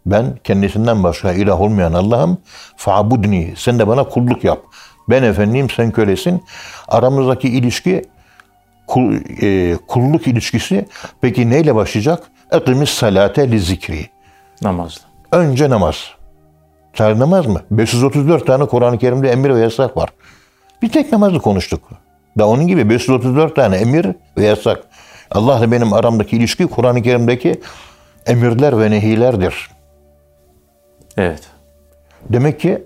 ben 0.05 0.39
kendisinden 0.43 1.03
başka 1.03 1.31
ilah 1.31 1.62
olmayan 1.62 1.93
Allah'ım. 1.93 2.38
Fa'budni. 2.77 3.53
Sen 3.57 3.79
de 3.79 3.88
bana 3.88 4.03
kulluk 4.03 4.43
yap. 4.43 4.60
Ben 5.10 5.24
efendiyim 5.24 5.69
sen 5.69 5.91
kölesin. 5.91 6.43
Aramızdaki 6.88 7.50
ilişki 7.50 8.01
kul, 8.88 9.15
e, 9.41 9.77
kulluk 9.88 10.27
ilişkisi 10.27 10.86
peki 11.22 11.50
neyle 11.50 11.75
başlayacak? 11.75 12.24
Ekimis 12.52 12.90
salate 12.90 13.52
li 13.52 13.60
zikri. 13.60 14.10
Namazla. 14.62 15.02
Önce 15.32 15.70
namaz. 15.70 15.96
Sadece 16.94 17.20
namaz 17.20 17.46
mı? 17.46 17.62
534 17.72 18.48
tane 18.48 18.66
Kur'an-ı 18.66 18.98
Kerim'de 18.98 19.32
emir 19.32 19.50
ve 19.50 19.60
yasak 19.60 19.98
var. 19.98 20.10
Bir 20.82 20.90
tek 20.90 21.12
namazı 21.12 21.40
konuştuk. 21.40 21.82
Da 22.38 22.48
onun 22.48 22.68
gibi 22.68 22.90
534 22.90 23.56
tane 23.56 23.75
emir 23.75 24.08
ve 24.38 24.46
yasak. 24.46 24.84
Allah'la 25.32 25.72
benim 25.72 25.94
aramdaki 25.94 26.38
ilişki 26.38 26.68
Kur'an-ı 26.68 27.02
Kerim'deki 27.02 27.62
emirler 28.25 28.80
ve 28.80 28.92
nehilerdir. 28.92 29.70
Evet. 31.18 31.44
Demek 32.30 32.60
ki 32.60 32.84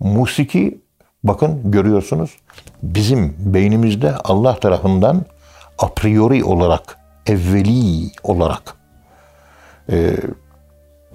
musiki 0.00 0.80
bakın 1.24 1.70
görüyorsunuz 1.70 2.36
bizim 2.82 3.36
beynimizde 3.38 4.14
Allah 4.14 4.60
tarafından 4.60 5.24
a 5.78 5.88
priori 5.88 6.44
olarak, 6.44 6.98
evveli 7.26 8.10
olarak 8.22 8.79
e, 9.90 10.16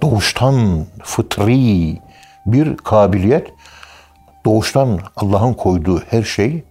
doğuştan 0.02 0.86
fıtri 1.04 1.98
bir 2.46 2.76
kabiliyet, 2.76 3.52
doğuştan 4.44 5.00
Allah'ın 5.16 5.54
koyduğu 5.54 6.02
her 6.10 6.22
şey 6.22 6.64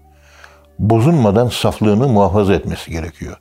bozulmadan 0.79 1.47
saflığını 1.47 2.07
muhafaza 2.07 2.53
etmesi 2.53 2.91
gerekiyor. 2.91 3.38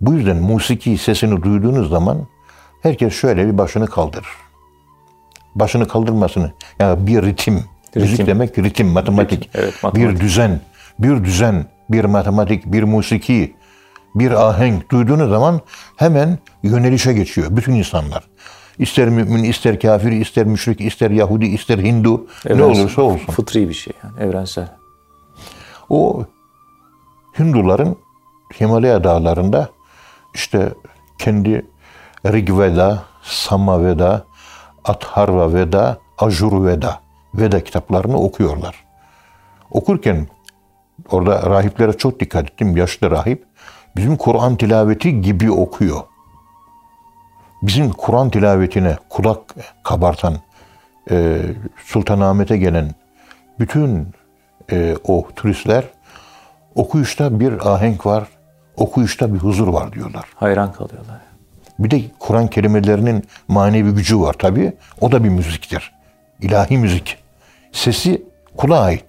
Bu 0.00 0.12
yüzden 0.12 0.36
musiki 0.36 0.98
sesini 0.98 1.42
duyduğunuz 1.42 1.90
zaman 1.90 2.26
herkes 2.82 3.14
şöyle 3.14 3.46
bir 3.46 3.58
başını 3.58 3.86
kaldırır. 3.86 4.28
Başını 5.54 5.88
kaldırmasını, 5.88 6.52
yani 6.80 7.06
bir 7.06 7.22
ritim, 7.22 7.64
müzik 7.94 8.26
demek 8.26 8.58
ritim, 8.58 8.88
matematik, 8.88 9.46
Ritim, 9.46 9.60
evet, 9.62 9.82
matematik. 9.82 10.16
bir 10.16 10.20
düzen, 10.20 10.60
bir 10.98 11.24
düzen, 11.24 11.66
bir 11.90 12.04
matematik, 12.04 12.66
bir 12.66 12.82
musiki, 12.82 13.54
bir 14.14 14.48
ahenk 14.48 14.90
duyduğunuz 14.90 15.30
zaman 15.30 15.60
hemen 15.96 16.38
yönelişe 16.62 17.12
geçiyor 17.12 17.46
bütün 17.50 17.72
insanlar. 17.72 18.24
İster 18.78 19.08
mümin, 19.08 19.44
ister 19.44 19.80
kafir, 19.80 20.12
ister 20.12 20.46
müşrik, 20.46 20.80
ister 20.80 21.10
Yahudi, 21.10 21.46
ister 21.46 21.78
Hindu, 21.78 22.26
ne 22.44 22.52
Evrensel. 22.52 22.80
olursa 22.82 23.02
olsun. 23.02 23.32
Fıtri 23.32 23.68
bir 23.68 23.74
şey 23.74 23.92
yani. 24.04 24.28
Evrensel. 24.28 24.68
O 25.88 26.24
Hinduların 27.38 27.96
Himalaya 28.60 29.04
dağlarında 29.04 29.68
işte 30.34 30.74
kendi 31.18 31.66
Rigveda, 32.26 33.02
Samaveda, 33.22 34.24
Atharva 34.84 35.54
Veda, 35.54 35.98
Ajur 36.18 36.66
Veda, 36.66 37.00
Veda 37.34 37.64
kitaplarını 37.64 38.16
okuyorlar. 38.20 38.84
Okurken 39.70 40.28
orada 41.10 41.50
rahiplere 41.50 41.92
çok 41.92 42.20
dikkat 42.20 42.50
ettim. 42.50 42.76
Yaşlı 42.76 43.10
rahip 43.10 43.47
bizim 43.98 44.16
Kur'an 44.16 44.56
tilaveti 44.56 45.20
gibi 45.20 45.50
okuyor. 45.50 46.00
Bizim 47.62 47.90
Kur'an 47.90 48.30
tilavetine 48.30 48.96
kulak 49.08 49.40
kabartan 49.84 50.34
e, 51.10 51.42
Sultanahmet'e 51.84 52.56
gelen 52.56 52.94
bütün 53.60 54.08
e, 54.72 54.96
o 55.04 55.28
turistler 55.36 55.84
okuyuşta 56.74 57.40
bir 57.40 57.74
ahenk 57.74 58.06
var, 58.06 58.28
okuyuşta 58.76 59.34
bir 59.34 59.38
huzur 59.38 59.68
var 59.68 59.92
diyorlar. 59.92 60.24
Hayran 60.34 60.72
kalıyorlar. 60.72 61.20
Bir 61.78 61.90
de 61.90 62.02
Kur'an 62.18 62.48
kelimelerinin 62.48 63.24
manevi 63.48 63.90
gücü 63.90 64.20
var 64.20 64.32
tabii. 64.32 64.72
O 65.00 65.12
da 65.12 65.24
bir 65.24 65.28
müziktir. 65.28 65.92
İlahi 66.40 66.78
müzik. 66.78 67.16
Sesi 67.72 68.22
kula 68.56 68.80
ait. 68.80 69.04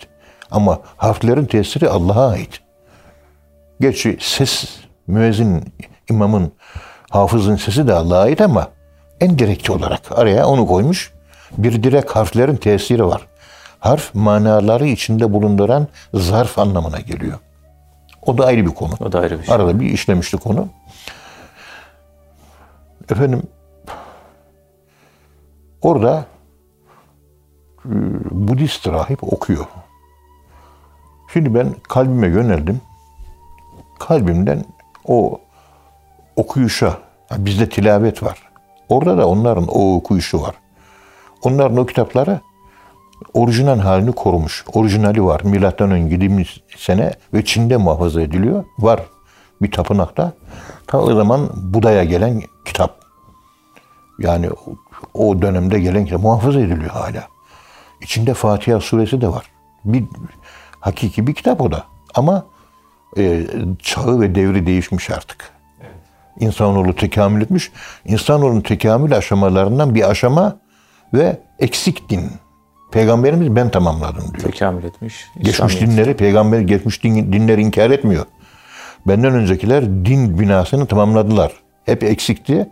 Ama 0.52 0.80
harflerin 0.98 1.46
tesiri 1.46 1.90
Allah'a 1.90 2.30
ait. 2.30 2.62
Gerçi 3.80 4.18
ses 4.20 4.80
müezzin, 5.08 5.74
imamın, 6.10 6.52
hafızın 7.10 7.56
sesi 7.56 7.88
de 7.88 7.94
Allah'a 7.94 8.22
ait 8.22 8.42
ama 8.42 8.68
en 9.20 9.40
direkti 9.40 9.72
olarak 9.72 10.02
araya 10.12 10.48
onu 10.48 10.68
koymuş. 10.68 11.14
Bir 11.58 11.84
direkt 11.84 12.12
harflerin 12.12 12.56
tesiri 12.56 13.06
var. 13.06 13.28
Harf 13.80 14.16
manaları 14.16 14.88
içinde 14.88 15.34
bulunduran 15.34 15.88
zarf 16.14 16.60
anlamına 16.60 17.00
geliyor. 17.00 17.40
O 18.22 18.38
da 18.38 18.46
ayrı 18.46 18.66
bir 18.66 18.76
konu. 18.76 18.94
O 19.00 19.12
da 19.12 19.20
ayrı 19.20 19.40
bir 19.40 19.46
şey. 19.46 19.56
Arada 19.56 19.80
bir 19.80 19.86
işlemiştik 19.86 20.48
onu. 20.48 20.68
Efendim 23.12 23.44
orada 25.82 26.26
e, 27.86 27.90
Budist 28.32 28.88
rahip 28.88 29.34
okuyor. 29.34 29.66
Şimdi 31.34 31.56
ben 31.56 31.76
kalbime 31.90 32.28
yöneldim. 32.28 32.82
Kalbimden 34.00 34.66
o 35.08 35.42
okuyuşa, 36.36 36.98
bizde 37.38 37.70
tilavet 37.70 38.24
var. 38.24 38.50
Orada 38.90 39.18
da 39.18 39.28
onların 39.28 39.68
o 39.68 39.96
okuyuşu 39.96 40.42
var. 40.42 40.56
Onların 41.44 41.78
o 41.78 41.86
kitapları 41.86 42.40
orijinal 43.34 43.80
halini 43.80 44.12
korumuş. 44.12 44.66
Orijinali 44.74 45.26
var. 45.26 45.42
Milattan 45.44 45.92
önce 45.92 46.16
20 46.16 46.46
sene 46.78 47.14
ve 47.34 47.46
Çin'de 47.46 47.78
muhafaza 47.78 48.22
ediliyor. 48.22 48.64
Var 48.80 49.00
bir 49.62 49.72
tapınakta. 49.72 50.34
Ta 50.88 50.98
o 51.02 51.16
zaman 51.16 51.50
Buda'ya 51.56 52.04
gelen 52.04 52.42
kitap. 52.66 53.00
Yani 54.20 54.50
o 55.14 55.42
dönemde 55.42 55.80
gelen 55.80 56.06
kitap 56.06 56.22
muhafaza 56.22 56.60
ediliyor 56.60 56.90
hala. 56.90 57.28
İçinde 58.02 58.34
Fatiha 58.34 58.80
suresi 58.80 59.22
de 59.22 59.28
var. 59.28 59.46
Bir 59.86 60.04
hakiki 60.80 61.28
bir 61.28 61.34
kitap 61.34 61.62
o 61.62 61.72
da. 61.72 61.84
Ama 62.16 62.46
e, 63.18 63.42
çağı 63.80 64.22
ve 64.22 64.36
devri 64.36 64.66
değişmiş 64.66 65.10
artık. 65.10 65.52
İnsanoğlu 66.40 66.96
tekamül 66.96 67.42
etmiş. 67.42 67.72
İnsanoğlunun 68.06 68.62
tekamül 68.62 69.18
aşamalarından 69.18 69.96
bir 69.96 70.10
aşama 70.10 70.58
ve 71.14 71.38
eksik 71.60 72.10
din. 72.10 72.32
Peygamberimiz 72.92 73.56
ben 73.56 73.70
tamamladım 73.70 74.24
diyor. 74.34 74.52
Tekamül 74.52 74.84
etmiş. 74.84 75.28
Geçmiş 75.36 75.54
İslamiyet. 75.54 75.82
dinleri, 75.82 76.18
peygamber 76.18 76.60
geçmiş 76.60 77.04
din, 77.04 77.34
dinleri 77.34 77.62
inkar 77.62 77.92
etmiyor. 77.92 78.26
Benden 79.08 79.34
öncekiler 79.34 79.86
din 79.86 80.40
binasını 80.40 80.86
tamamladılar. 80.86 81.52
Hep 81.86 82.04
eksikti. 82.04 82.70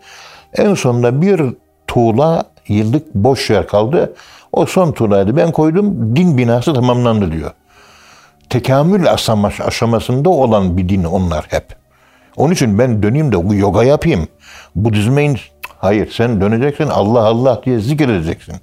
En 0.53 0.73
sonunda 0.73 1.21
bir 1.21 1.41
tuğla 1.87 2.43
yıllık 2.67 3.15
boş 3.15 3.49
yer 3.49 3.67
kaldı. 3.67 4.13
O 4.51 4.65
son 4.65 4.91
tuğlaydı. 4.91 5.37
Ben 5.37 5.51
koydum, 5.51 6.15
din 6.15 6.37
binası 6.37 6.73
tamamlandı 6.73 7.31
diyor. 7.31 7.51
Tekamül 8.49 9.13
aşama- 9.13 9.63
aşamasında 9.63 10.29
olan 10.29 10.77
bir 10.77 10.89
din 10.89 11.03
onlar 11.03 11.45
hep. 11.49 11.65
Onun 12.35 12.53
için 12.53 12.79
ben 12.79 13.03
döneyim 13.03 13.31
de 13.31 13.55
yoga 13.55 13.83
yapayım. 13.83 14.27
Budizme 14.75 15.23
in... 15.23 15.37
Hayır 15.77 16.11
sen 16.11 16.41
döneceksin 16.41 16.87
Allah 16.87 17.25
Allah 17.25 17.61
diye 17.65 17.79
zikredeceksin. 17.79 18.55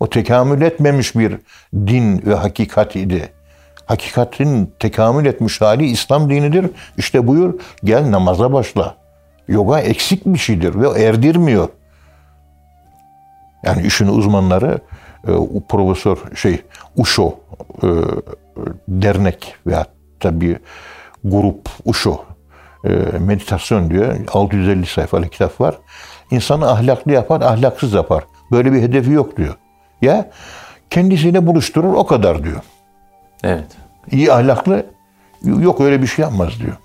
O 0.00 0.10
tekamül 0.10 0.62
etmemiş 0.62 1.16
bir 1.16 1.38
din 1.74 2.22
ve 2.26 2.34
hakikat 2.34 2.96
idi. 2.96 3.32
Hakikatin 3.86 4.72
tekamül 4.78 5.26
etmiş 5.26 5.60
hali 5.60 5.86
İslam 5.86 6.30
dinidir. 6.30 6.70
İşte 6.96 7.26
buyur 7.26 7.60
gel 7.84 8.10
namaza 8.10 8.52
başla. 8.52 8.94
Yoga 9.48 9.80
eksik 9.80 10.26
bir 10.26 10.38
şeydir 10.38 10.74
ve 10.74 11.02
erdirmiyor. 11.02 11.68
Yani 13.64 13.86
işin 13.86 14.06
uzmanları 14.06 14.78
e, 15.28 15.32
profesör 15.68 16.16
şey 16.34 16.62
Uşo 16.96 17.34
e, 17.82 17.86
dernek 18.88 19.54
veya 19.66 19.86
tabi 20.20 20.58
grup 21.24 21.68
Uşo 21.84 22.24
e, 22.84 22.88
meditasyon 23.18 23.90
diyor. 23.90 24.16
650 24.32 24.86
sayfalık 24.86 25.32
kitap 25.32 25.60
var. 25.60 25.74
İnsanı 26.30 26.70
ahlaklı 26.70 27.12
yapar, 27.12 27.40
ahlaksız 27.40 27.92
yapar. 27.92 28.24
Böyle 28.52 28.72
bir 28.72 28.82
hedefi 28.82 29.10
yok 29.10 29.36
diyor. 29.36 29.54
Ya 30.02 30.30
kendisiyle 30.90 31.46
buluşturur 31.46 31.92
o 31.92 32.06
kadar 32.06 32.44
diyor. 32.44 32.60
Evet. 33.44 33.66
İyi 34.10 34.32
ahlaklı 34.32 34.86
yok 35.42 35.80
öyle 35.80 36.02
bir 36.02 36.06
şey 36.06 36.22
yapmaz 36.22 36.60
diyor. 36.60 36.76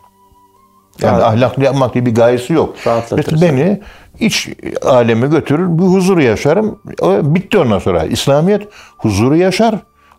Yani 1.01 1.15
Evet. 1.15 1.23
ahlaklı 1.23 1.63
yapmak 1.63 1.93
diye 1.93 2.05
bir 2.05 2.15
gayesi 2.15 2.53
yok. 2.53 2.75
Mesela 3.15 3.41
beni 3.41 3.81
iç 4.19 4.49
aleme 4.85 5.27
götürür, 5.27 5.77
bir 5.77 5.83
huzuru 5.83 6.21
yaşarım. 6.21 6.81
O 7.01 7.35
bitti 7.35 7.57
ondan 7.57 7.79
sonra. 7.79 8.03
İslamiyet 8.03 8.67
huzuru 8.97 9.35
yaşar. 9.35 9.75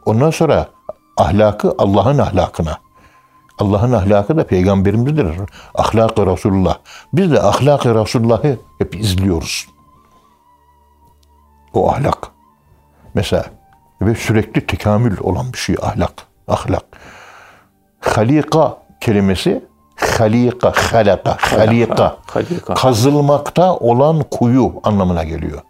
Ondan 0.07 0.31
sonra 0.31 0.67
ahlakı 1.21 1.75
Allah'ın 1.79 2.19
ahlakına. 2.19 2.79
Allah'ın 3.59 3.93
ahlakı 3.93 4.37
da 4.37 4.47
peygamberimizdir. 4.47 5.27
Ahlak-ı 5.75 6.27
Resulullah. 6.27 6.79
Biz 7.13 7.33
de 7.33 7.43
ahlak-ı 7.43 7.95
Resulullah'ı 7.95 8.59
hep 8.79 8.95
izliyoruz. 8.95 9.67
O 11.75 11.91
ahlak. 11.91 12.29
Mesela 13.15 13.45
ve 14.03 14.15
sürekli 14.15 14.67
tekamül 14.67 15.19
olan 15.21 15.53
bir 15.53 15.59
şey 15.59 15.77
ahlak. 15.83 16.13
Ahlak. 16.49 16.85
Halika 18.01 18.77
kelimesi 19.01 19.65
halika, 20.19 20.73
halaka, 20.93 21.37
halika. 21.41 22.17
Kazılmakta 22.75 23.77
olan 23.77 24.23
kuyu 24.31 24.73
anlamına 24.85 25.25
geliyor. 25.25 25.61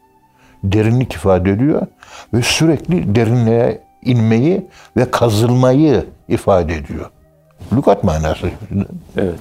Derinlik 0.64 1.12
ifade 1.12 1.50
ediyor 1.50 1.86
ve 2.34 2.42
sürekli 2.42 3.14
derinliğe 3.14 3.89
inmeyi 4.02 4.66
ve 4.96 5.10
kazılmayı 5.10 6.06
ifade 6.28 6.74
ediyor. 6.74 7.10
Lügat 7.72 8.04
manası. 8.04 8.50
Evet. 9.16 9.40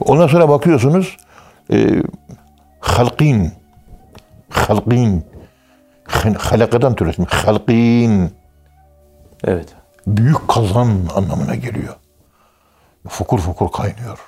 Ondan 0.00 0.26
sonra 0.26 0.48
bakıyorsunuz 0.48 1.16
e, 1.72 2.02
halkin 2.80 3.52
halkin 4.50 5.24
halakadan 6.38 6.94
türetmiş. 6.94 7.32
Halkin 7.32 8.32
Evet. 9.44 9.68
büyük 10.06 10.48
kazan 10.48 10.88
anlamına 11.16 11.54
geliyor. 11.54 11.96
Fokur 13.08 13.38
fokur 13.38 13.72
kaynıyor. 13.72 14.18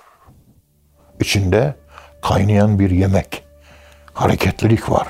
İçinde 1.20 1.74
kaynayan 2.22 2.78
bir 2.78 2.90
yemek. 2.90 3.44
Hareketlilik 4.14 4.90
var. 4.90 5.08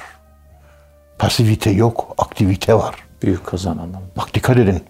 Pasivite 1.19 1.71
yok, 1.71 2.15
aktivite 2.19 2.75
var. 2.75 2.95
Büyük 3.23 3.47
kazan 3.47 3.73
anlamında. 3.73 4.17
Bak 4.17 4.35
dikkat 4.35 4.57
edin. 4.57 4.85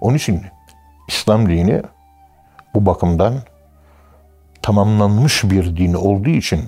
Onun 0.00 0.16
için 0.16 0.42
İslam 1.08 1.48
dini 1.48 1.82
bu 2.74 2.86
bakımdan 2.86 3.34
tamamlanmış 4.62 5.44
bir 5.44 5.76
din 5.76 5.94
olduğu 5.94 6.30
için 6.30 6.60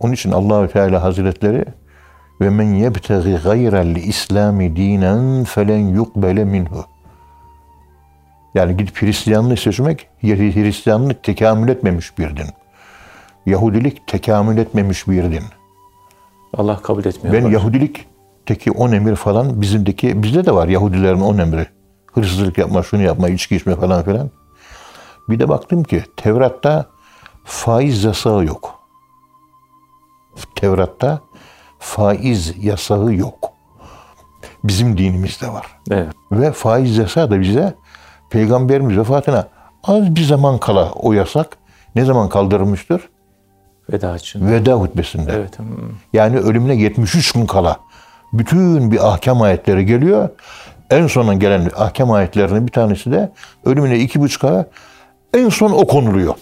onun 0.00 0.12
için 0.12 0.32
Allahü 0.32 0.72
Teala 0.72 1.02
Hazretleri 1.02 1.64
ve 2.40 2.50
men 2.50 2.74
yebtegi 2.74 3.38
gayrel 3.44 3.96
İslami 3.96 4.76
dinen 4.76 5.44
felen 5.44 5.88
yukbele 5.88 6.44
minhu. 6.44 6.84
Yani 8.54 8.76
gidip 8.76 9.02
Hristiyanlığı 9.02 9.56
seçmek, 9.56 10.08
Hristiyanlık 10.22 11.22
tekamül 11.22 11.68
etmemiş 11.68 12.18
bir 12.18 12.36
din. 12.36 12.46
Yahudilik 13.46 14.06
tekamül 14.06 14.58
etmemiş 14.58 15.08
bir 15.08 15.22
din. 15.22 15.44
Allah 16.54 16.76
kabul 16.76 17.04
etmiyor. 17.04 17.36
Ben 17.36 17.44
Bak, 17.44 17.52
Yahudilik 17.52 18.06
teki 18.46 18.70
on 18.70 18.92
emir 18.92 19.16
falan 19.16 19.60
bizimdeki 19.60 20.22
bizde 20.22 20.46
de 20.46 20.54
var 20.54 20.68
Yahudilerin 20.68 21.20
on 21.20 21.38
emri. 21.38 21.66
Hırsızlık 22.12 22.58
yapma, 22.58 22.82
şunu 22.82 23.02
yapma, 23.02 23.28
içki 23.28 23.56
içme 23.56 23.76
falan 23.76 24.02
filan. 24.02 24.30
Bir 25.28 25.38
de 25.38 25.48
baktım 25.48 25.82
ki 25.82 26.04
Tevrat'ta 26.16 26.86
faiz 27.44 28.04
yasağı 28.04 28.44
yok. 28.44 28.80
Tevrat'ta 30.54 31.20
faiz 31.78 32.64
yasağı 32.64 33.14
yok. 33.14 33.52
Bizim 34.64 34.98
dinimizde 34.98 35.48
var. 35.48 35.66
Evet. 35.90 36.12
Ve 36.32 36.52
faiz 36.52 36.96
yasağı 36.96 37.30
da 37.30 37.40
bize 37.40 37.74
Peygamberimiz 38.30 38.98
vefatına 38.98 39.48
az 39.84 40.16
bir 40.16 40.24
zaman 40.24 40.58
kala 40.58 40.92
o 40.92 41.12
yasak 41.12 41.58
ne 41.94 42.04
zaman 42.04 42.28
kaldırılmıştır? 42.28 43.08
Veda 43.92 44.16
için. 44.16 44.50
Veda 44.50 44.74
hutbesinde. 44.74 45.32
Evet. 45.32 45.58
Yani 46.12 46.38
ölümüne 46.38 46.74
73 46.74 47.32
gün 47.32 47.46
kala 47.46 47.76
bütün 48.32 48.90
bir 48.92 49.08
ahkam 49.08 49.42
ayetleri 49.42 49.86
geliyor. 49.86 50.28
En 50.90 51.06
sona 51.06 51.34
gelen 51.34 51.70
ahkam 51.76 52.10
ayetlerinin 52.10 52.66
bir 52.66 52.72
tanesi 52.72 53.12
de 53.12 53.32
ölümüne 53.64 53.98
iki 53.98 54.20
buçuk 54.20 54.40
kala 54.40 54.66
en 55.34 55.48
son 55.48 55.70
o 55.70 55.86
konuluyor. 55.86 56.34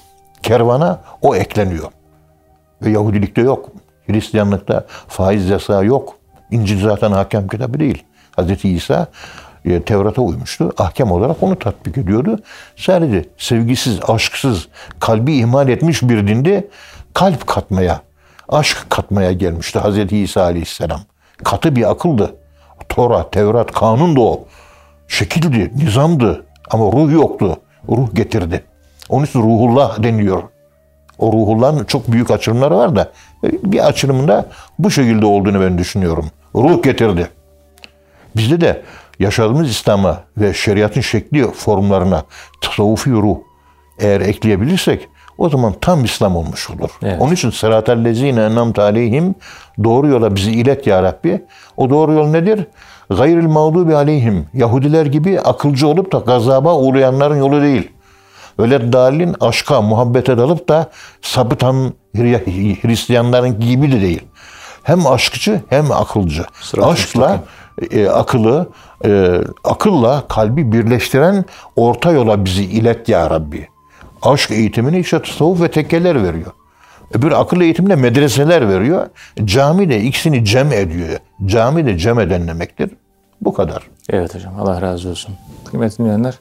Kervana 0.42 1.01
o 1.22 1.37
ekleniyor. 1.37 1.88
Ve 2.83 2.90
Yahudilikte 2.90 3.40
yok. 3.40 3.68
Hristiyanlıkta 4.07 4.87
faiz 5.09 5.48
yasağı 5.48 5.87
yok. 5.87 6.18
İncil 6.51 6.83
zaten 6.83 7.12
hakem 7.12 7.48
kitabı 7.48 7.81
değil. 7.81 8.05
Hazreti 8.37 8.68
İsa 8.68 9.07
e, 9.64 9.83
Tevrat'a 9.83 10.22
uymuştu. 10.22 10.72
Ahkam 10.79 11.12
olarak 11.12 11.42
onu 11.42 11.59
tatbik 11.59 11.98
ediyordu. 11.98 12.38
Sadece 12.77 13.24
sevgisiz, 13.38 13.98
aşksız, 14.09 14.68
kalbi 15.01 15.37
ihmal 15.37 15.68
etmiş 15.68 16.03
bir 16.03 16.27
dinde 16.27 16.68
kalp 17.14 17.46
katmaya, 17.46 18.01
aşk 18.48 18.87
katmaya 18.88 19.33
gelmişti 19.33 19.79
Hazreti 19.79 20.18
İsa 20.18 20.42
Aleyhisselam. 20.42 21.01
Katı 21.44 21.77
bir 21.77 21.90
akıldı. 21.90 22.35
Tora, 22.88 23.31
Tevrat, 23.31 23.72
kanun 23.72 24.16
da 24.16 24.20
o. 24.20 24.44
Şekildi, 25.09 25.72
nizamdı 25.77 26.46
ama 26.70 26.85
ruh 26.85 27.12
yoktu. 27.12 27.57
Ruh 27.88 28.14
getirdi. 28.14 28.64
Onun 29.09 29.24
için 29.24 29.42
ruhullah 29.42 30.03
deniliyor. 30.03 30.42
O 31.18 31.33
ruhullahın 31.33 31.85
çok 31.85 32.12
büyük 32.12 32.31
açılımları 32.31 32.77
var 32.77 32.96
da 32.96 33.12
bir 33.42 33.87
açılımında 33.87 34.46
bu 34.79 34.90
şekilde 34.90 35.27
olduğunu 35.27 35.61
ben 35.61 35.79
düşünüyorum. 35.79 36.31
Ruh 36.55 36.83
getirdi. 36.83 37.29
Bizde 38.37 38.61
de 38.61 38.83
yaşadığımız 39.18 39.70
İslam'a 39.70 40.22
ve 40.37 40.55
şeriatın 40.55 41.01
şekli 41.01 41.51
formlarına 41.53 42.22
tasavvufi 42.61 43.11
ruh 43.11 43.37
eğer 43.98 44.20
ekleyebilirsek 44.20 45.09
o 45.38 45.48
zaman 45.48 45.74
tam 45.81 46.05
İslam 46.05 46.37
olmuş 46.37 46.70
olur. 46.70 46.90
Evet. 47.03 47.16
Onun 47.20 47.33
için 47.33 47.51
sıratel 47.51 48.05
lezine 48.05 48.42
enamte 48.42 48.83
aleyhim 48.83 49.35
doğru 49.85 50.09
yola 50.09 50.37
bizi 50.37 50.53
ilet 50.53 50.87
ya 50.87 51.03
Rabbi. 51.03 51.44
O 51.77 51.90
doğru 51.90 52.12
yol 52.12 52.27
nedir? 52.27 52.66
gayril 53.11 53.46
mağdubi 53.46 53.94
aleyhim. 53.94 54.46
Yahudiler 54.55 55.07
gibi 55.07 55.40
akılcı 55.40 55.88
olup 55.88 56.12
da 56.12 56.18
gazaba 56.18 56.77
uğrayanların 56.77 57.37
yolu 57.37 57.62
değil. 57.62 57.88
Öyle 58.59 58.92
dalin 58.92 59.37
aşka, 59.40 59.83
muhabbete 59.83 60.38
dalıp 60.38 60.68
da 60.68 60.90
sapıtan 61.22 61.92
Hristiyanların 62.83 63.61
gibi 63.61 63.92
de 63.92 64.01
değil. 64.01 64.22
Hem 64.83 65.07
aşkçı 65.07 65.61
hem 65.68 65.92
akılcı. 65.92 66.44
Sırat-ı 66.61 66.88
Aşkla 66.88 67.40
e, 67.90 68.09
akıllı, 68.09 68.68
e, 69.05 69.40
akılla 69.64 70.22
kalbi 70.29 70.72
birleştiren 70.72 71.44
orta 71.77 72.12
yola 72.12 72.44
bizi 72.44 72.64
ilet 72.64 73.09
ya 73.09 73.31
Rabbi. 73.31 73.68
Aşk 74.22 74.50
eğitimini 74.50 74.98
işte 74.98 75.22
tasavvuf 75.22 75.61
ve 75.61 75.70
tekkeler 75.70 76.22
veriyor. 76.24 76.52
Öbür 77.14 77.33
akıl 77.33 77.61
eğitiminde 77.61 77.96
medreseler 77.96 78.68
veriyor. 78.68 79.07
Cami 79.44 79.88
de 79.88 80.02
ikisini 80.02 80.44
cem 80.44 80.72
ediyor. 80.72 81.18
Cami 81.46 81.87
de 81.87 81.98
cem 81.98 82.20
eden 82.20 82.48
demektir. 82.48 82.90
Bu 83.40 83.54
kadar. 83.54 83.83
Evet 84.11 84.35
hocam 84.35 84.61
Allah 84.61 84.83
razı 84.83 85.09
olsun. 85.09 85.35
Kıymetli 85.70 85.98
dinleyenler 85.98 86.38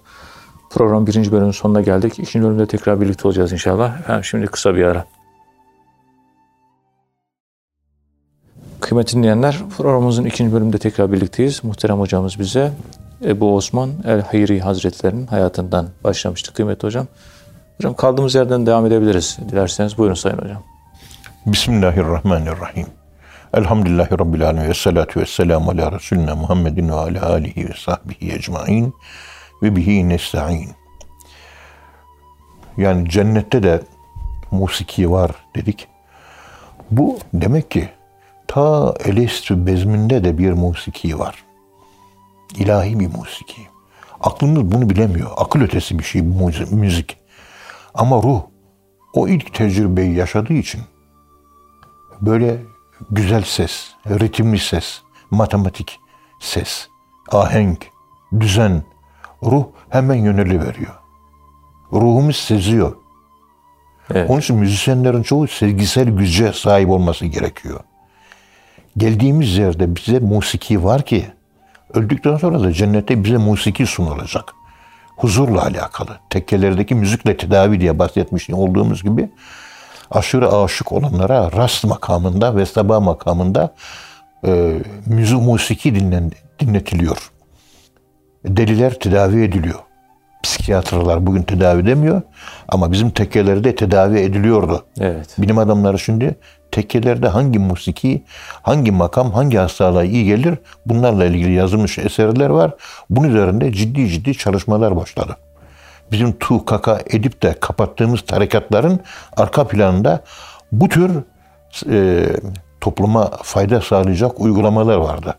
program 0.69 1.07
birinci 1.07 1.31
bölümün 1.31 1.51
sonuna 1.51 1.81
geldik. 1.81 2.19
İkinci 2.19 2.45
bölümde 2.45 2.65
tekrar 2.65 3.01
birlikte 3.01 3.27
olacağız 3.27 3.51
inşallah. 3.51 3.99
Efendim 3.99 4.23
şimdi 4.23 4.47
kısa 4.47 4.75
bir 4.75 4.83
ara. 4.83 5.05
Kıymetli 8.81 9.17
dinleyenler 9.17 9.57
programımızın 9.77 10.25
ikinci 10.25 10.53
bölümünde 10.53 10.77
tekrar 10.77 11.11
birlikteyiz. 11.11 11.63
Muhterem 11.63 11.99
hocamız 11.99 12.39
bize 12.39 12.71
Ebu 13.25 13.55
Osman 13.55 13.89
el-Hayri 14.05 14.59
Hazretleri'nin 14.59 15.27
hayatından 15.27 15.87
başlamıştı 16.03 16.53
kıymetli 16.53 16.85
hocam. 16.85 17.07
Hocam 17.77 17.93
kaldığımız 17.93 18.35
yerden 18.35 18.65
devam 18.65 18.85
edebiliriz. 18.85 19.37
Dilerseniz 19.49 19.97
buyurun 19.97 20.15
Sayın 20.15 20.37
Hocam. 20.37 20.63
Bismillahirrahmanirrahim. 21.45 22.87
Elhamdülillahi 23.53 24.11
Rabbil 24.11 24.45
alemin 24.45 24.69
ve 24.69 24.73
salatu 24.73 25.19
ve 25.19 25.25
selamu 25.25 25.71
ala 25.71 25.91
Resulina 25.91 26.35
Muhammedin 26.35 26.89
ve 26.89 26.93
ala 26.93 27.29
alihi 27.29 27.69
ve 27.69 27.73
sahbihi 27.73 28.33
ecmain 28.33 28.93
ve 29.63 29.75
bihi 29.75 30.09
nesta'in. 30.09 30.69
Yani 32.77 33.09
cennette 33.09 33.63
de 33.63 33.81
musiki 34.51 35.11
var 35.11 35.31
dedik. 35.55 35.87
Bu 36.91 37.17
demek 37.33 37.71
ki 37.71 37.89
ta 38.47 38.93
Elestü 39.05 39.65
bezminde 39.65 40.23
de 40.23 40.37
bir 40.37 40.51
musiki 40.51 41.19
var. 41.19 41.43
İlahi 42.55 42.99
bir 42.99 43.07
musiki. 43.07 43.61
Aklımız 44.21 44.71
bunu 44.71 44.89
bilemiyor. 44.89 45.31
Akıl 45.37 45.61
ötesi 45.61 45.99
bir 45.99 46.03
şey 46.03 46.21
bu 46.25 46.51
müzik. 46.75 47.26
Ama 47.97 48.23
ruh 48.23 48.41
o 49.13 49.27
ilk 49.27 49.53
tecrübeyi 49.53 50.15
yaşadığı 50.15 50.53
için 50.53 50.81
böyle 52.21 52.61
güzel 53.11 53.43
ses, 53.43 53.91
ritimli 54.07 54.59
ses, 54.59 55.01
matematik 55.31 55.99
ses, 56.39 56.87
ahenk, 57.31 57.87
düzen, 58.39 58.83
ruh 59.43 59.65
hemen 59.89 60.15
yöneli 60.15 60.59
veriyor. 60.61 60.93
Ruhumuz 61.93 62.35
seziyor. 62.35 62.95
Evet. 64.13 64.29
Onun 64.29 64.39
için 64.39 64.55
müzisyenlerin 64.55 65.23
çoğu 65.23 65.47
sevgisel 65.47 66.09
güce 66.09 66.53
sahip 66.53 66.89
olması 66.89 67.25
gerekiyor. 67.25 67.79
Geldiğimiz 68.97 69.57
yerde 69.57 69.95
bize 69.95 70.19
musiki 70.19 70.83
var 70.83 71.05
ki 71.05 71.25
öldükten 71.93 72.37
sonra 72.37 72.59
da 72.59 72.73
cennette 72.73 73.23
bize 73.23 73.37
musiki 73.37 73.85
sunulacak. 73.85 74.53
Huzurla 75.17 75.63
alakalı. 75.63 76.19
Tekkelerdeki 76.29 76.95
müzikle 76.95 77.37
tedavi 77.37 77.81
diye 77.81 77.99
bahsetmiş 77.99 78.49
olduğumuz 78.49 79.03
gibi 79.03 79.29
aşırı 80.11 80.55
aşık 80.55 80.91
olanlara 80.91 81.51
rast 81.51 81.83
makamında 81.83 82.55
ve 82.55 82.65
sabah 82.65 83.01
makamında 83.01 83.73
e, 84.45 84.73
müzik 85.05 85.41
musiki 85.41 85.95
dinlen, 85.95 86.31
dinletiliyor. 86.59 87.31
Deliler 88.45 88.99
tedavi 88.99 89.43
ediliyor. 89.43 89.79
Psikiyatrlar 90.43 91.25
bugün 91.25 91.43
tedavi 91.43 91.81
edemiyor 91.81 92.21
ama 92.67 92.91
bizim 92.91 93.09
tekkelerde 93.09 93.75
tedavi 93.75 94.19
ediliyordu. 94.19 94.85
Evet. 94.99 95.35
Bilim 95.37 95.57
adamları 95.57 95.99
şimdi 95.99 96.35
tekkelerde 96.71 97.27
hangi 97.27 97.59
musiki, 97.59 98.23
hangi 98.61 98.91
makam, 98.91 99.31
hangi 99.31 99.57
hastalığa 99.57 100.03
iyi 100.03 100.25
gelir 100.25 100.57
bunlarla 100.85 101.25
ilgili 101.25 101.53
yazılmış 101.53 101.97
eserler 101.97 102.49
var. 102.49 102.71
Bunun 103.09 103.29
üzerinde 103.29 103.73
ciddi 103.73 104.07
ciddi 104.09 104.37
çalışmalar 104.37 104.95
başladı. 104.95 105.37
Bizim 106.11 106.37
tu 106.37 106.65
kaka 106.65 106.99
edip 107.09 107.43
de 107.43 107.55
kapattığımız 107.59 108.21
tarikatların 108.21 108.99
arka 109.37 109.67
planında 109.67 110.23
bu 110.71 110.89
tür 110.89 111.11
e, 111.89 112.25
topluma 112.81 113.31
fayda 113.43 113.81
sağlayacak 113.81 114.41
uygulamalar 114.41 114.97
vardı. 114.97 115.35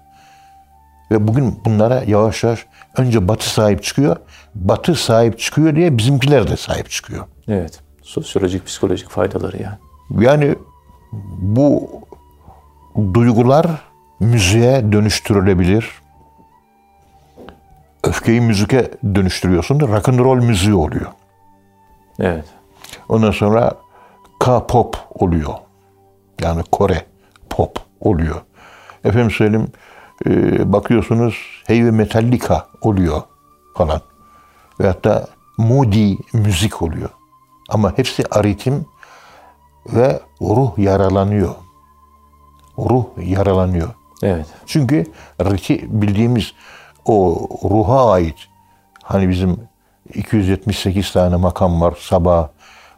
Ve 1.10 1.28
bugün 1.28 1.60
bunlara 1.64 2.02
yavaş 2.06 2.44
yavaş 2.44 2.66
önce 2.96 3.28
Batı 3.28 3.50
sahip 3.50 3.82
çıkıyor. 3.82 4.16
Batı 4.54 4.94
sahip 4.94 5.38
çıkıyor 5.38 5.76
diye 5.76 5.98
bizimkiler 5.98 6.50
de 6.50 6.56
sahip 6.56 6.90
çıkıyor. 6.90 7.26
Evet. 7.48 7.80
Sosyolojik, 8.02 8.66
psikolojik 8.66 9.08
faydaları 9.08 9.62
yani. 9.62 9.76
Yani 10.24 10.54
bu 11.12 11.90
duygular 13.14 13.66
müziğe 14.20 14.92
dönüştürülebilir. 14.92 15.92
Öfkeyi 18.04 18.40
müzike 18.40 18.90
dönüştürüyorsun 19.14 19.80
da 19.80 19.88
rock 19.88 20.08
and 20.08 20.18
roll 20.18 20.36
müziği 20.36 20.74
oluyor. 20.74 21.06
Evet. 22.18 22.44
Ondan 23.08 23.30
sonra 23.30 23.74
K-pop 24.40 24.96
oluyor. 25.10 25.54
Yani 26.40 26.62
Kore 26.72 27.06
pop 27.50 27.78
oluyor. 28.00 28.40
Efendim 29.04 29.30
söyleyeyim 29.30 29.68
e, 30.26 30.72
bakıyorsunuz 30.72 31.62
heavy 31.66 31.90
metallica 31.90 32.66
oluyor 32.80 33.22
falan. 33.74 34.00
Ve 34.80 34.86
hatta 34.86 35.26
moody 35.58 36.16
müzik 36.32 36.82
oluyor. 36.82 37.08
Ama 37.68 37.98
hepsi 37.98 38.24
aritim 38.30 38.86
ve 39.92 40.20
ruh 40.40 40.78
yaralanıyor. 40.78 41.54
Ruh 42.78 43.04
yaralanıyor. 43.26 43.88
Evet. 44.22 44.46
Çünkü 44.66 45.06
bildiğimiz 45.82 46.52
o 47.04 47.48
ruha 47.70 48.10
ait 48.10 48.36
hani 49.02 49.28
bizim 49.28 49.56
278 50.14 51.12
tane 51.12 51.36
makam 51.36 51.80
var. 51.80 51.94
Sabah, 52.00 52.48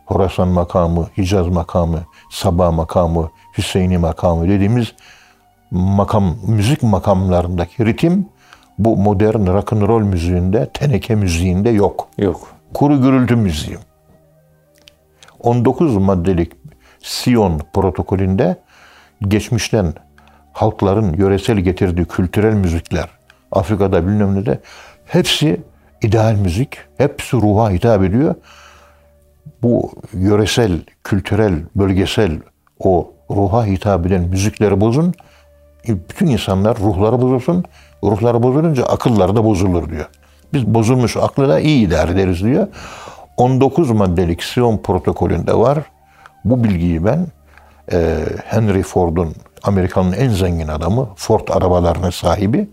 Horasan 0.07 0.49
makamı, 0.49 1.09
Hicaz 1.19 1.49
makamı, 1.49 1.99
Sabah 2.31 2.73
makamı, 2.73 3.31
Hüseyini 3.59 3.99
makamı 3.99 4.49
dediğimiz 4.49 4.95
makam, 5.71 6.37
müzik 6.47 6.83
makamlarındaki 6.83 7.87
ritim 7.87 8.29
bu 8.79 8.97
modern 8.97 9.47
rock 9.47 9.73
and 9.73 9.83
roll 9.83 10.03
müziğinde, 10.03 10.71
teneke 10.75 11.15
müziğinde 11.15 11.71
yok. 11.71 12.09
Yok. 12.19 12.53
Kuru 12.75 13.03
gürültü 13.03 13.37
müziği. 13.37 13.79
19 15.41 15.97
maddelik 15.97 16.60
Sion 17.03 17.61
protokolünde 17.73 18.57
geçmişten 19.29 19.95
halkların 20.53 21.13
yöresel 21.13 21.59
getirdiği 21.59 22.05
kültürel 22.05 22.55
müzikler, 22.55 23.09
Afrika'da 23.53 24.07
bilmem 24.07 24.35
ne 24.35 24.47
de 24.47 24.61
hepsi 25.07 25.61
ideal 26.03 26.35
müzik, 26.35 26.79
hepsi 26.99 27.37
ruha 27.37 27.71
hitap 27.71 28.03
ediyor. 28.03 28.35
Bu 29.63 29.93
yöresel, 30.13 30.81
kültürel, 31.05 31.55
bölgesel 31.77 32.39
o 32.79 33.13
ruha 33.31 33.65
hitap 33.65 34.07
eden 34.07 34.23
müzikleri 34.23 34.81
bozun, 34.81 35.15
bütün 35.89 36.27
insanlar 36.27 36.79
ruhları 36.79 37.23
bozulsun, 37.23 37.65
ruhları 38.05 38.43
bozulunca 38.43 38.85
akılları 38.85 39.37
da 39.37 39.45
bozulur 39.45 39.91
diyor. 39.91 40.07
Biz 40.53 40.67
bozulmuş 40.67 41.17
aklı 41.17 41.49
da 41.49 41.61
iyi 41.61 41.87
idare 41.87 42.13
ederiz 42.13 42.43
diyor. 42.43 42.67
19 43.37 43.91
maddelik 43.91 44.43
Sion 44.43 44.79
protokolünde 44.79 45.55
var. 45.55 45.79
Bu 46.45 46.65
bilgiyi 46.65 47.05
ben 47.05 47.27
e, 47.93 48.25
Henry 48.45 48.83
Ford'un 48.83 49.35
Amerika'nın 49.63 50.13
en 50.13 50.29
zengin 50.29 50.69
adamı, 50.69 51.09
Ford 51.17 51.49
arabalarının 51.49 52.11
sahibi 52.11 52.69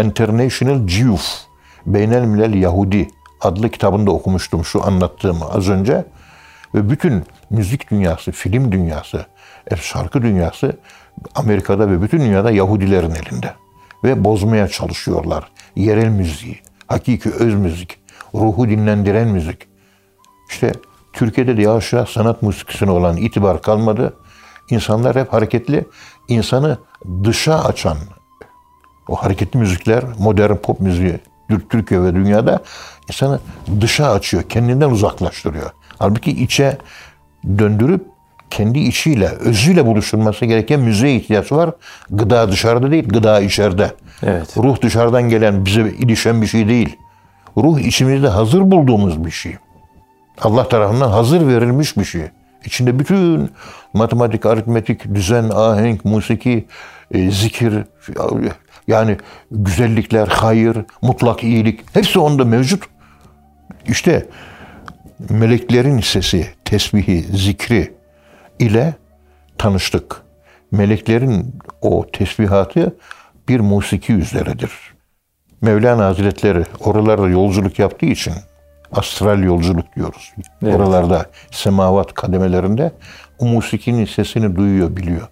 International 0.00 0.88
Jew, 0.88 1.16
Beynel 1.86 2.24
Milel 2.24 2.54
Yahudi 2.54 3.08
adlı 3.40 3.70
kitabında 3.70 4.10
okumuştum 4.10 4.64
şu 4.64 4.86
anlattığımı 4.86 5.44
az 5.44 5.68
önce. 5.68 6.04
Ve 6.74 6.90
bütün 6.90 7.24
müzik 7.50 7.90
dünyası, 7.90 8.32
film 8.32 8.72
dünyası, 8.72 9.26
e, 9.70 9.76
şarkı 9.76 10.22
dünyası 10.22 10.76
Amerika'da 11.34 11.90
ve 11.90 12.02
bütün 12.02 12.20
dünyada 12.20 12.50
Yahudilerin 12.50 13.10
elinde. 13.10 13.54
Ve 14.04 14.24
bozmaya 14.24 14.68
çalışıyorlar. 14.68 15.50
Yerel 15.76 16.08
müziği, 16.08 16.60
hakiki 16.86 17.30
öz 17.30 17.54
müzik, 17.54 17.98
ruhu 18.34 18.68
dinlendiren 18.68 19.28
müzik. 19.28 19.68
İşte 20.50 20.72
Türkiye'de 21.18 21.56
de 21.56 21.62
yavaş 21.62 21.92
yavaş 21.92 22.10
sanat 22.10 22.42
musikisine 22.42 22.90
olan 22.90 23.16
itibar 23.16 23.62
kalmadı. 23.62 24.16
İnsanlar 24.70 25.16
hep 25.16 25.32
hareketli, 25.32 25.84
insanı 26.28 26.78
dışa 27.24 27.64
açan 27.64 27.96
o 29.08 29.14
hareketli 29.16 29.58
müzikler, 29.58 30.04
modern 30.18 30.54
pop 30.54 30.80
müziği 30.80 31.18
Türkiye 31.70 32.02
ve 32.02 32.14
dünyada 32.14 32.62
insanı 33.08 33.40
dışa 33.80 34.10
açıyor, 34.10 34.42
kendinden 34.42 34.90
uzaklaştırıyor. 34.90 35.70
Halbuki 35.98 36.30
içe 36.30 36.78
döndürüp 37.58 38.06
kendi 38.50 38.78
içiyle, 38.78 39.28
özüyle 39.28 39.86
buluşturması 39.86 40.44
gereken 40.44 40.80
müziğe 40.80 41.16
ihtiyaç 41.16 41.52
var. 41.52 41.70
Gıda 42.10 42.52
dışarıda 42.52 42.90
değil, 42.90 43.08
gıda 43.08 43.40
içeride. 43.40 43.92
Evet. 44.22 44.56
Ruh 44.56 44.82
dışarıdan 44.82 45.28
gelen, 45.28 45.64
bize 45.64 45.80
ilişen 45.80 46.42
bir 46.42 46.46
şey 46.46 46.68
değil. 46.68 46.96
Ruh 47.56 47.78
içimizde 47.78 48.28
hazır 48.28 48.70
bulduğumuz 48.70 49.24
bir 49.24 49.30
şey. 49.30 49.56
Allah 50.40 50.68
tarafından 50.68 51.10
hazır 51.10 51.46
verilmiş 51.46 51.96
bir 51.96 52.04
şey. 52.04 52.22
İçinde 52.64 52.98
bütün 52.98 53.50
matematik, 53.92 54.46
aritmetik, 54.46 55.14
düzen, 55.14 55.48
ahenk, 55.48 56.04
musiki, 56.04 56.66
e, 57.10 57.30
zikir, 57.30 57.84
yani 58.88 59.16
güzellikler, 59.50 60.28
hayır, 60.28 60.78
mutlak 61.02 61.44
iyilik 61.44 61.96
hepsi 61.96 62.18
onda 62.18 62.44
mevcut. 62.44 62.84
İşte 63.88 64.26
meleklerin 65.30 66.00
sesi, 66.00 66.46
tesbihi, 66.64 67.22
zikri 67.22 67.94
ile 68.58 68.94
tanıştık. 69.58 70.22
Meleklerin 70.72 71.54
o 71.82 72.06
tesbihatı 72.12 72.96
bir 73.48 73.60
musiki 73.60 74.12
üzeredir. 74.12 74.70
Mevlana 75.62 76.04
Hazretleri 76.04 76.64
oralarda 76.80 77.28
yolculuk 77.28 77.78
yaptığı 77.78 78.06
için 78.06 78.32
astral 78.92 79.42
yolculuk 79.42 79.96
diyoruz. 79.96 80.32
Evet. 80.62 80.74
Oralarda 80.74 81.26
semavat 81.50 82.14
kademelerinde 82.14 82.92
o 83.38 83.46
musikinin 83.46 84.04
sesini 84.04 84.56
duyuyor, 84.56 84.96
biliyor. 84.96 85.28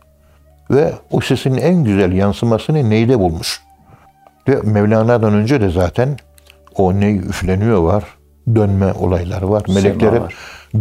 Ve 0.71 0.92
o 1.11 1.21
sesin 1.21 1.57
en 1.57 1.85
güzel 1.85 2.12
yansımasını 2.12 2.90
neyde 2.90 3.19
bulmuş? 3.19 3.62
Ve 4.49 4.61
Mevlana'dan 4.62 5.35
önce 5.35 5.61
de 5.61 5.71
zaten 5.71 6.16
o 6.75 7.01
ney 7.01 7.16
üfleniyor 7.16 7.83
var, 7.83 8.05
dönme 8.55 8.92
olaylar 8.92 9.42
var. 9.42 9.62
Meleklerin 9.69 10.21
var. 10.21 10.35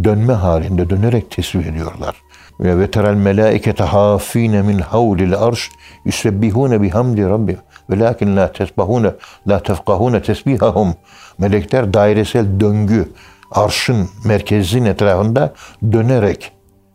dönme 0.04 0.34
halinde 0.34 0.90
dönerek 0.90 1.32
tesbih 1.32 1.66
ediyorlar. 1.66 2.16
Ve 2.60 2.80
veteral 2.80 3.14
melaikete 3.14 3.84
hafine 3.84 4.62
min 4.62 4.80
havlil 4.80 5.36
arş 5.38 5.70
yusebbihune 6.06 6.82
bihamdi 6.82 7.30
rabbi 7.30 7.58
velakin 7.90 8.38
la 8.38 8.52
tesbahune 8.52 9.12
la 9.48 9.64
tefkahune 9.64 10.22
tesbihahum. 10.22 10.94
Melekler 11.38 11.94
dairesel 11.94 12.60
döngü 12.60 13.10
arşın 13.52 14.10
merkezin 14.26 14.86
etrafında 14.86 15.54
dönerek 15.92 16.52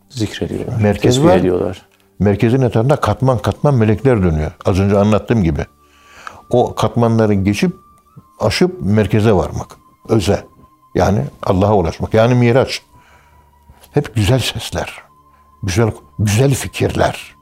Zikrediyorlar. 0.09 0.81
Merkez 0.81 1.23
var. 1.23 1.37
ediyorlar. 1.37 1.81
merkezin 2.19 2.61
etrafında 2.61 2.95
katman 2.95 3.37
katman 3.37 3.75
melekler 3.75 4.23
dönüyor. 4.23 4.51
Az 4.65 4.79
önce 4.79 4.97
anlattığım 4.97 5.43
gibi. 5.43 5.65
O 6.49 6.75
katmanları 6.75 7.33
geçip 7.33 7.75
aşıp 8.39 8.81
merkeze 8.81 9.33
varmak. 9.33 9.67
Öze. 10.09 10.43
Yani 10.95 11.25
Allah'a 11.43 11.75
ulaşmak. 11.75 12.13
Yani 12.13 12.35
miraç. 12.35 12.81
Hep 13.91 14.15
güzel 14.15 14.39
sesler. 14.39 14.93
Güzel 15.63 15.91
güzel 16.19 16.53
fikirler. 16.53 17.35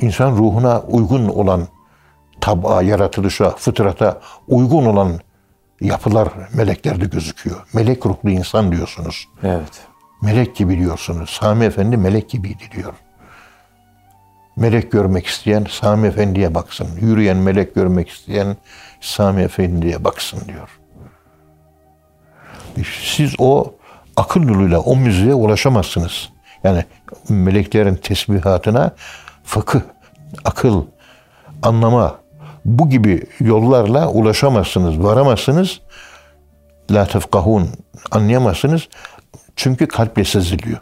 İnsan 0.00 0.32
ruhuna 0.32 0.80
uygun 0.80 1.28
olan 1.28 1.68
tabağa, 2.46 2.82
yaratılışa, 2.82 3.50
fıtrata 3.50 4.20
uygun 4.48 4.86
olan 4.86 5.20
yapılar 5.80 6.28
meleklerde 6.54 7.04
gözüküyor. 7.04 7.56
Melek 7.72 8.06
ruhlu 8.06 8.30
insan 8.30 8.72
diyorsunuz. 8.72 9.28
Evet. 9.42 9.86
Melek 10.22 10.56
gibi 10.56 10.78
diyorsunuz. 10.78 11.30
Sami 11.30 11.64
Efendi 11.64 11.96
melek 11.96 12.30
gibiydi 12.30 12.62
diyor. 12.76 12.92
Melek 14.56 14.92
görmek 14.92 15.26
isteyen 15.26 15.66
Sami 15.70 16.08
Efendi'ye 16.08 16.54
baksın. 16.54 16.88
Yürüyen 17.00 17.36
melek 17.36 17.74
görmek 17.74 18.08
isteyen 18.08 18.56
Sami 19.00 19.42
Efendi'ye 19.42 20.04
baksın 20.04 20.40
diyor. 20.48 20.78
Siz 23.02 23.34
o 23.38 23.74
akıl 24.16 24.48
yoluyla 24.48 24.78
o 24.78 24.96
müziğe 24.96 25.34
ulaşamazsınız. 25.34 26.28
Yani 26.64 26.84
meleklerin 27.28 27.94
tesbihatına 27.94 28.90
fıkıh, 29.44 29.80
akıl, 30.44 30.84
anlama 31.62 32.25
bu 32.66 32.88
gibi 32.90 33.22
yollarla 33.40 34.08
ulaşamazsınız, 34.08 35.02
varamazsınız. 35.02 35.80
La 36.90 37.06
tefkahun 37.06 37.68
anlayamazsınız. 38.10 38.88
Çünkü 39.56 39.88
kalple 39.88 40.24
seziliyor. 40.24 40.78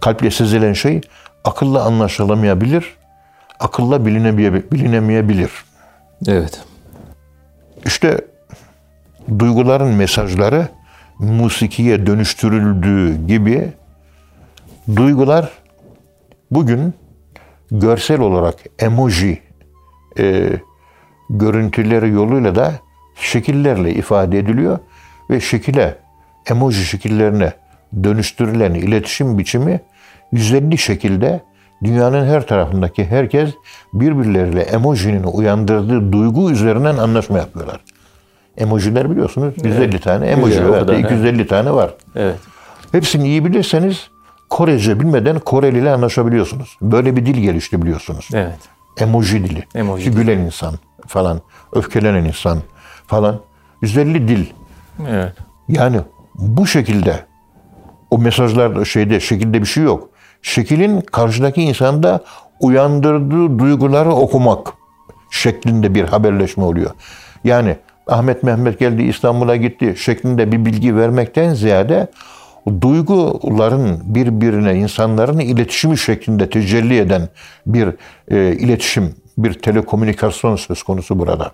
Kalple 0.00 0.30
sezilen 0.30 0.72
şey 0.72 1.00
akılla 1.44 1.84
anlaşılamayabilir, 1.84 2.96
akılla 3.60 3.96
bilinemeye- 3.96 4.70
bilinemeyebilir. 4.72 5.50
Evet. 6.28 6.60
İşte 7.84 8.20
duyguların 9.38 9.88
mesajları 9.88 10.68
musikiye 11.18 12.06
dönüştürüldüğü 12.06 13.26
gibi 13.26 13.72
duygular 14.96 15.50
bugün 16.50 16.94
görsel 17.70 18.20
olarak 18.20 18.54
emoji 18.78 19.42
e, 20.18 20.50
görüntüleri 21.30 22.10
yoluyla 22.10 22.54
da 22.54 22.72
şekillerle 23.14 23.94
ifade 23.94 24.38
ediliyor 24.38 24.78
ve 25.30 25.40
şekile 25.40 25.98
emoji 26.50 26.84
şekillerine 26.84 27.52
dönüştürülen 28.04 28.74
iletişim 28.74 29.38
biçimi 29.38 29.80
150 30.32 30.78
şekilde 30.78 31.40
dünyanın 31.84 32.26
her 32.26 32.46
tarafındaki 32.46 33.04
herkes 33.04 33.50
birbirleriyle 33.92 34.60
emojinin 34.60 35.22
uyandırdığı 35.22 36.12
duygu 36.12 36.50
üzerinden 36.50 36.96
anlaşma 36.96 37.38
yapıyorlar. 37.38 37.80
Emojiler 38.56 39.10
biliyorsunuz 39.10 39.54
150 39.64 40.00
tane 40.00 40.26
emoji 40.26 40.68
var. 40.68 40.80
kadar, 40.80 40.94
250 40.98 41.46
tane 41.46 41.72
var. 41.72 41.94
Evet. 42.16 42.36
Hepsini 42.92 43.28
iyi 43.28 43.44
bilirseniz 43.44 44.10
Korece 44.50 45.00
bilmeden 45.00 45.38
Koreli 45.38 45.78
ile 45.78 45.90
anlaşabiliyorsunuz. 45.90 46.78
Böyle 46.82 47.16
bir 47.16 47.26
dil 47.26 47.36
gelişti 47.42 47.82
biliyorsunuz. 47.82 48.28
Evet. 48.34 48.58
Emoji 48.98 49.44
dili. 49.44 49.64
Emoji 49.74 50.10
gülen 50.10 50.38
insan 50.38 50.74
falan, 51.06 51.40
öfkelenen 51.72 52.24
insan 52.24 52.58
falan. 53.06 53.40
150 53.82 54.28
dil. 54.28 54.46
Evet. 55.08 55.32
Yani 55.68 56.00
bu 56.34 56.66
şekilde 56.66 57.24
o 58.10 58.18
mesajlar 58.18 58.84
şeyde 58.84 59.20
şekilde 59.20 59.60
bir 59.60 59.66
şey 59.66 59.84
yok. 59.84 60.08
Şekilin 60.42 61.00
karşıdaki 61.00 61.62
insanda 61.62 62.24
uyandırdığı 62.60 63.58
duyguları 63.58 64.12
okumak 64.12 64.72
şeklinde 65.30 65.94
bir 65.94 66.04
haberleşme 66.04 66.64
oluyor. 66.64 66.90
Yani 67.44 67.76
Ahmet 68.06 68.42
Mehmet 68.42 68.78
geldi 68.78 69.02
İstanbul'a 69.02 69.56
gitti 69.56 69.94
şeklinde 69.98 70.52
bir 70.52 70.64
bilgi 70.64 70.96
vermekten 70.96 71.54
ziyade 71.54 72.08
duyguların 72.80 74.00
birbirine 74.04 74.74
insanların 74.74 75.38
iletişimi 75.38 75.98
şeklinde 75.98 76.50
tecelli 76.50 76.98
eden 76.98 77.28
bir 77.66 77.88
e, 78.28 78.52
iletişim, 78.52 79.14
bir 79.38 79.52
telekomünikasyon 79.52 80.56
söz 80.56 80.82
konusu 80.82 81.18
burada. 81.18 81.52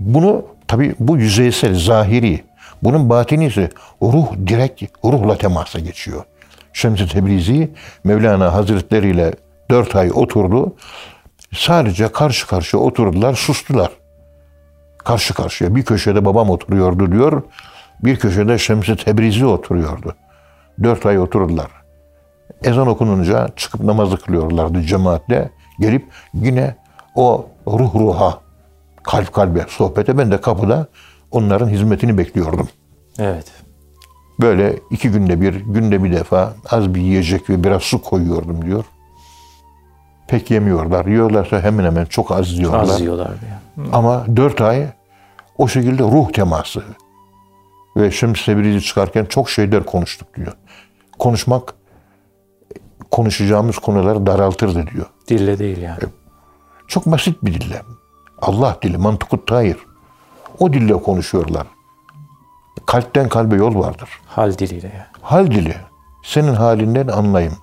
Bunu 0.00 0.44
tabi 0.66 0.94
bu 0.98 1.16
yüzeysel, 1.16 1.74
zahiri. 1.74 2.44
Bunun 2.82 3.10
batinisi 3.10 3.70
ruh 4.02 4.26
direkt 4.46 4.82
ruhla 5.04 5.38
temasa 5.38 5.78
geçiyor. 5.78 6.24
Şems-i 6.72 7.08
Tebrizi 7.08 7.70
Mevlana 8.04 8.54
Hazretleri 8.54 9.10
ile 9.10 9.34
dört 9.70 9.96
ay 9.96 10.10
oturdu. 10.14 10.76
Sadece 11.52 12.08
karşı 12.08 12.46
karşıya 12.46 12.82
oturdular, 12.82 13.34
sustular. 13.34 13.90
Karşı 14.98 15.34
karşıya. 15.34 15.74
Bir 15.74 15.84
köşede 15.84 16.24
babam 16.24 16.50
oturuyordu 16.50 17.12
diyor. 17.12 17.42
Bir 18.04 18.16
köşede 18.16 18.58
Şems-i 18.58 18.96
Tebrizi 18.96 19.46
oturuyordu. 19.46 20.14
Dört 20.82 21.06
ay 21.06 21.18
oturdular. 21.18 21.70
Ezan 22.64 22.86
okununca 22.86 23.48
çıkıp 23.56 23.80
namazı 23.80 24.16
kılıyorlardı 24.16 24.82
cemaatle. 24.82 25.50
Gelip 25.80 26.06
yine 26.34 26.76
o 27.14 27.46
ruh 27.66 27.94
ruha, 27.94 28.40
kalp 29.02 29.32
kalbe 29.32 29.64
sohbete 29.68 30.18
ben 30.18 30.30
de 30.30 30.40
kapıda 30.40 30.86
onların 31.30 31.68
hizmetini 31.68 32.18
bekliyordum. 32.18 32.68
Evet. 33.18 33.52
Böyle 34.40 34.76
iki 34.90 35.10
günde 35.10 35.40
bir, 35.40 35.54
günde 35.54 36.04
bir 36.04 36.12
defa 36.12 36.54
az 36.70 36.94
bir 36.94 37.00
yiyecek 37.00 37.50
ve 37.50 37.64
biraz 37.64 37.82
su 37.82 38.02
koyuyordum 38.02 38.64
diyor. 38.64 38.84
Pek 40.28 40.50
yemiyorlar. 40.50 41.06
Yiyorlarsa 41.06 41.60
hemen 41.60 41.84
hemen 41.84 42.04
çok 42.04 42.30
az 42.30 42.52
yiyorlar. 42.52 42.82
Az 42.82 43.00
yiyorlardı 43.00 43.44
ya. 43.50 43.84
Ama 43.92 44.26
dört 44.36 44.60
ay 44.60 44.86
o 45.58 45.68
şekilde 45.68 46.02
ruh 46.02 46.32
teması. 46.32 46.82
Ve 47.96 48.10
Şems 48.10 48.44
Tebrizi 48.44 48.80
çıkarken 48.80 49.24
çok 49.24 49.50
şeyler 49.50 49.84
konuştuk 49.84 50.36
diyor. 50.36 50.52
Konuşmak 51.18 51.74
konuşacağımız 53.10 53.78
konuları 53.78 54.26
daraltırdı 54.26 54.86
diyor. 54.86 55.06
Dille 55.28 55.58
değil 55.58 55.82
yani. 55.82 55.98
Çok 56.90 57.06
basit 57.06 57.44
bir 57.44 57.54
dille. 57.54 57.82
Allah 58.42 58.78
dili, 58.82 58.98
mantıkut 58.98 59.46
tayir. 59.46 59.76
O 60.58 60.72
dille 60.72 60.92
konuşuyorlar. 60.92 61.66
Kalpten 62.86 63.28
kalbe 63.28 63.56
yol 63.56 63.78
vardır. 63.78 64.08
Hal 64.26 64.58
diliyle 64.58 64.86
yani. 64.86 65.06
Hal 65.22 65.46
dili. 65.46 65.76
Senin 66.22 66.54
halinden 66.54 67.08
anlayayım. 67.08 67.56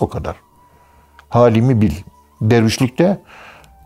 O 0.00 0.08
kadar. 0.08 0.36
Halimi 1.28 1.80
bil. 1.80 1.94
Dervişlikte 2.40 3.22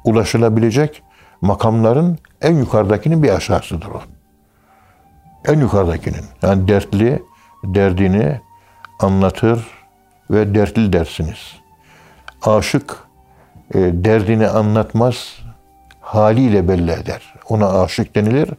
ulaşılabilecek 0.05 1.03
makamların 1.41 2.19
en 2.41 2.55
yukarıdakinin 2.55 3.23
bir 3.23 3.31
aşağısıdır 3.31 3.89
o. 3.89 4.03
En 5.45 5.61
yukarıdakinin. 5.61 6.25
Yani 6.43 6.69
dertli 6.69 7.23
derdini 7.65 8.41
anlatır 9.01 9.67
ve 10.31 10.55
dertli 10.55 10.93
dersiniz. 10.93 11.57
Aşık 12.43 13.02
derdini 13.75 14.49
anlatmaz, 14.49 15.39
haliyle 16.01 16.69
belli 16.69 16.91
eder. 16.91 17.35
Ona 17.49 17.83
aşık 17.83 18.15
denilir. 18.15 18.51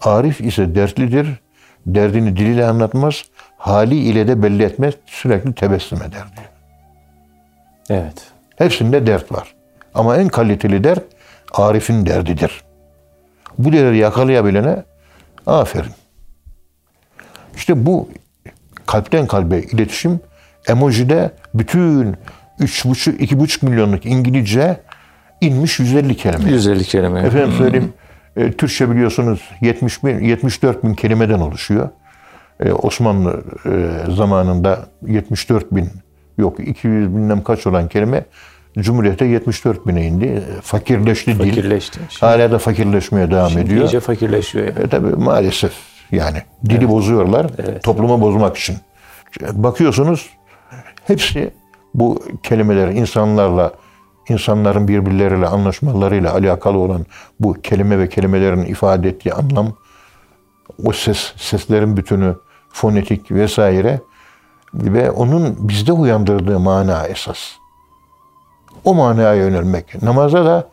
Arif 0.00 0.40
ise 0.40 0.74
dertlidir, 0.74 1.40
derdini 1.86 2.36
diliyle 2.36 2.66
anlatmaz, 2.66 3.24
hali 3.56 3.96
ile 3.96 4.28
de 4.28 4.42
belli 4.42 4.62
etmez, 4.62 4.94
sürekli 5.06 5.54
tebessüm 5.54 5.98
eder 5.98 6.24
diyor. 6.36 6.48
Evet. 7.90 8.26
Hepsinde 8.56 9.06
dert 9.06 9.32
var. 9.32 9.54
Ama 9.94 10.16
en 10.16 10.28
kaliteli 10.28 10.84
dert 10.84 11.04
Arif'in 11.52 12.06
derdidir. 12.06 12.64
Bu 13.58 13.72
değeri 13.72 13.98
yakalayabilene 13.98 14.82
aferin. 15.46 15.92
İşte 17.56 17.86
bu 17.86 18.08
kalpten 18.86 19.26
kalbe 19.26 19.58
iletişim 19.58 20.20
emojide 20.68 21.30
bütün 21.54 22.16
3,5 22.60 23.16
2,5 23.16 23.66
milyonluk 23.66 24.06
İngilizce 24.06 24.80
inmiş 25.40 25.78
150 25.78 26.16
kelime. 26.16 26.50
150 26.50 26.84
kelime. 26.84 27.20
Efendim 27.20 27.52
söyleyeyim 27.58 27.92
e, 28.36 28.52
Türkçe 28.52 28.90
biliyorsunuz 28.90 29.40
70 29.60 30.04
bin, 30.04 30.18
74 30.18 30.84
bin 30.84 30.94
kelimeden 30.94 31.40
oluşuyor. 31.40 31.88
E, 32.60 32.72
Osmanlı 32.72 33.44
e, 33.66 34.12
zamanında 34.12 34.86
74 35.06 35.72
bin 35.74 35.88
yok 36.38 36.60
200 36.60 37.16
binden 37.16 37.42
kaç 37.42 37.66
olan 37.66 37.88
kelime 37.88 38.24
Cumhuriyete 38.78 39.24
74 39.24 39.86
bine 39.86 40.06
indi. 40.06 40.24
E, 40.26 40.60
Fakirleşti 40.62 41.38
dil. 41.38 41.48
Fakirleşti. 41.48 42.00
Şimdi, 42.08 42.20
Hala 42.20 42.50
da 42.50 42.58
fakirleşmeye 42.58 43.30
devam 43.30 43.58
ediyor. 43.58 43.84
iyice 43.84 44.00
fakirleşiyor 44.00 44.66
yani. 44.66 44.78
E 44.84 44.88
tabi 44.88 45.06
maalesef 45.06 45.72
yani 46.12 46.42
dili 46.68 46.88
bozuyorlar 46.88 47.46
toplumu 47.82 48.20
bozmak 48.20 48.56
için. 48.56 48.76
Bakıyorsunuz 49.52 50.30
hepsi 51.04 51.50
bu 51.94 52.22
kelimeler 52.42 52.88
insanlarla 52.88 53.72
insanların 54.28 54.88
birbirleriyle 54.88 55.46
anlaşmalarıyla 55.46 56.34
alakalı 56.34 56.78
olan 56.78 57.06
bu 57.40 57.52
kelime 57.52 57.98
ve 57.98 58.08
kelimelerin 58.08 58.64
ifade 58.64 59.08
ettiği 59.08 59.34
anlam 59.34 59.72
o 60.84 60.92
ses 60.92 61.32
seslerin 61.36 61.96
bütünü 61.96 62.36
fonetik 62.72 63.32
vesaire 63.32 64.00
ve 64.74 65.10
onun 65.10 65.68
bizde 65.68 65.92
uyandırdığı 65.92 66.60
mana 66.60 67.06
esas. 67.06 67.38
O 68.84 68.94
manaya 68.94 69.34
yönelmek. 69.34 70.02
Namaza 70.02 70.44
da 70.44 70.68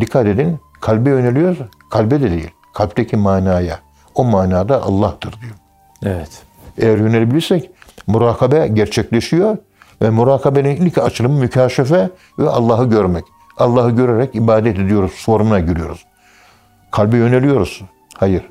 dikkat 0.00 0.26
edin 0.26 0.58
kalbe 0.80 1.10
yöneliyoruz. 1.10 1.58
Kalbe 1.90 2.20
de 2.20 2.30
değil. 2.30 2.50
Kalpteki 2.74 3.16
manaya. 3.16 3.80
O 4.14 4.24
manada 4.24 4.82
Allah'tır 4.82 5.40
diyor. 5.40 5.54
Evet. 6.02 6.42
Eğer 6.78 6.98
yönelebilirsek 6.98 7.70
murakabe 8.06 8.68
gerçekleşiyor 8.68 9.56
ve 10.02 10.10
murakabenin 10.10 10.76
ilk 10.76 10.98
açılımı 10.98 11.38
mükaşefe 11.38 12.10
ve 12.38 12.48
Allah'ı 12.48 12.90
görmek. 12.90 13.24
Allah'ı 13.56 13.90
görerek 13.90 14.34
ibadet 14.34 14.78
ediyoruz, 14.78 15.12
soruna 15.12 15.60
giriyoruz. 15.60 16.04
Kalbe 16.90 17.16
yöneliyoruz. 17.16 17.82
Hayır. 18.16 18.42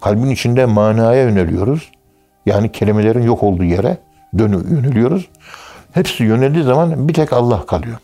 Kalbin 0.00 0.30
içinde 0.30 0.66
manaya 0.66 1.22
yöneliyoruz. 1.22 1.90
Yani 2.46 2.72
kelimelerin 2.72 3.22
yok 3.22 3.42
olduğu 3.42 3.64
yere 3.64 3.98
dönü 4.38 4.74
yöneliyoruz. 4.74 5.28
Hepsi 5.92 6.24
yöneldiği 6.24 6.64
zaman 6.64 7.08
bir 7.08 7.14
tek 7.14 7.32
Allah 7.32 7.66
kalıyor. 7.66 7.96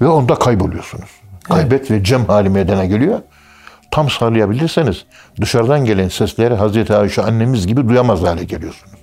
Ve 0.00 0.08
onda 0.08 0.34
kayboluyorsunuz. 0.34 1.10
Kaybet 1.44 1.90
ve 1.90 2.04
cem 2.04 2.24
hali 2.24 2.48
meydana 2.48 2.84
geliyor. 2.84 3.20
Tam 3.90 4.10
sağlayabilirseniz 4.10 5.04
dışarıdan 5.40 5.84
gelen 5.84 6.08
sesleri 6.08 6.54
Hazreti 6.54 6.94
Ayşe 6.94 7.22
annemiz 7.22 7.66
gibi 7.66 7.88
duyamaz 7.88 8.22
hale 8.22 8.44
geliyorsunuz. 8.44 8.99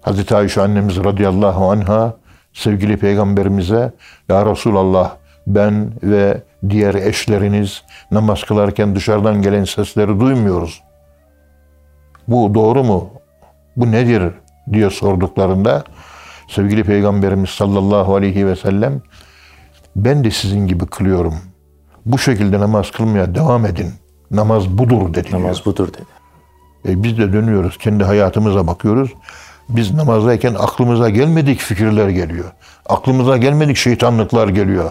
Hazreti 0.00 0.36
Ayşe 0.36 0.60
annemiz 0.62 1.04
radıyallahu 1.04 1.70
anha 1.70 2.14
sevgili 2.52 2.96
peygamberimize 2.96 3.92
Ya 4.28 4.46
Resulallah 4.46 5.16
ben 5.46 5.92
ve 6.02 6.42
diğer 6.68 6.94
eşleriniz 6.94 7.82
namaz 8.10 8.44
kılarken 8.44 8.96
dışarıdan 8.96 9.42
gelen 9.42 9.64
sesleri 9.64 10.20
duymuyoruz. 10.20 10.82
Bu 12.28 12.54
doğru 12.54 12.84
mu? 12.84 13.10
Bu 13.76 13.90
nedir? 13.90 14.32
diye 14.72 14.90
sorduklarında 14.90 15.84
sevgili 16.48 16.84
peygamberimiz 16.84 17.50
sallallahu 17.50 18.14
aleyhi 18.14 18.46
ve 18.46 18.56
sellem 18.56 19.02
ben 19.96 20.24
de 20.24 20.30
sizin 20.30 20.66
gibi 20.66 20.86
kılıyorum. 20.86 21.34
Bu 22.06 22.18
şekilde 22.18 22.60
namaz 22.60 22.90
kılmaya 22.90 23.34
devam 23.34 23.66
edin. 23.66 23.92
Namaz 24.30 24.68
budur 24.68 25.14
dedi. 25.14 25.28
Namaz 25.32 25.66
budur 25.66 25.88
dedi. 25.88 26.04
E 26.88 27.02
biz 27.02 27.18
de 27.18 27.32
dönüyoruz, 27.32 27.78
kendi 27.78 28.04
hayatımıza 28.04 28.66
bakıyoruz. 28.66 29.10
Biz 29.70 29.94
namazdayken 29.94 30.54
aklımıza 30.54 31.10
gelmedik 31.10 31.60
fikirler 31.60 32.08
geliyor. 32.08 32.52
Aklımıza 32.88 33.36
gelmedik 33.36 33.76
şeytanlıklar 33.76 34.48
geliyor. 34.48 34.90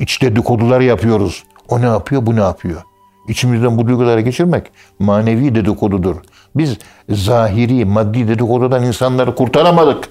İç 0.00 0.22
dedikodular 0.22 0.80
yapıyoruz. 0.80 1.44
O 1.68 1.80
ne 1.80 1.86
yapıyor, 1.86 2.26
bu 2.26 2.36
ne 2.36 2.40
yapıyor? 2.40 2.82
İçimizden 3.28 3.78
bu 3.78 3.86
duyguları 3.86 4.20
geçirmek 4.20 4.70
manevi 4.98 5.54
dedikodudur. 5.54 6.16
Biz 6.56 6.78
zahiri, 7.08 7.84
maddi 7.84 8.28
dedikodudan 8.28 8.84
insanları 8.84 9.34
kurtaramadık. 9.34 10.08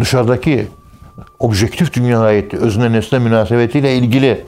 Dışarıdaki 0.00 0.66
objektif 1.38 1.94
dünya 1.94 2.32
etti, 2.32 2.56
özne 2.56 2.92
nesne 2.92 3.18
münasebetiyle 3.18 3.96
ilgili 3.96 4.44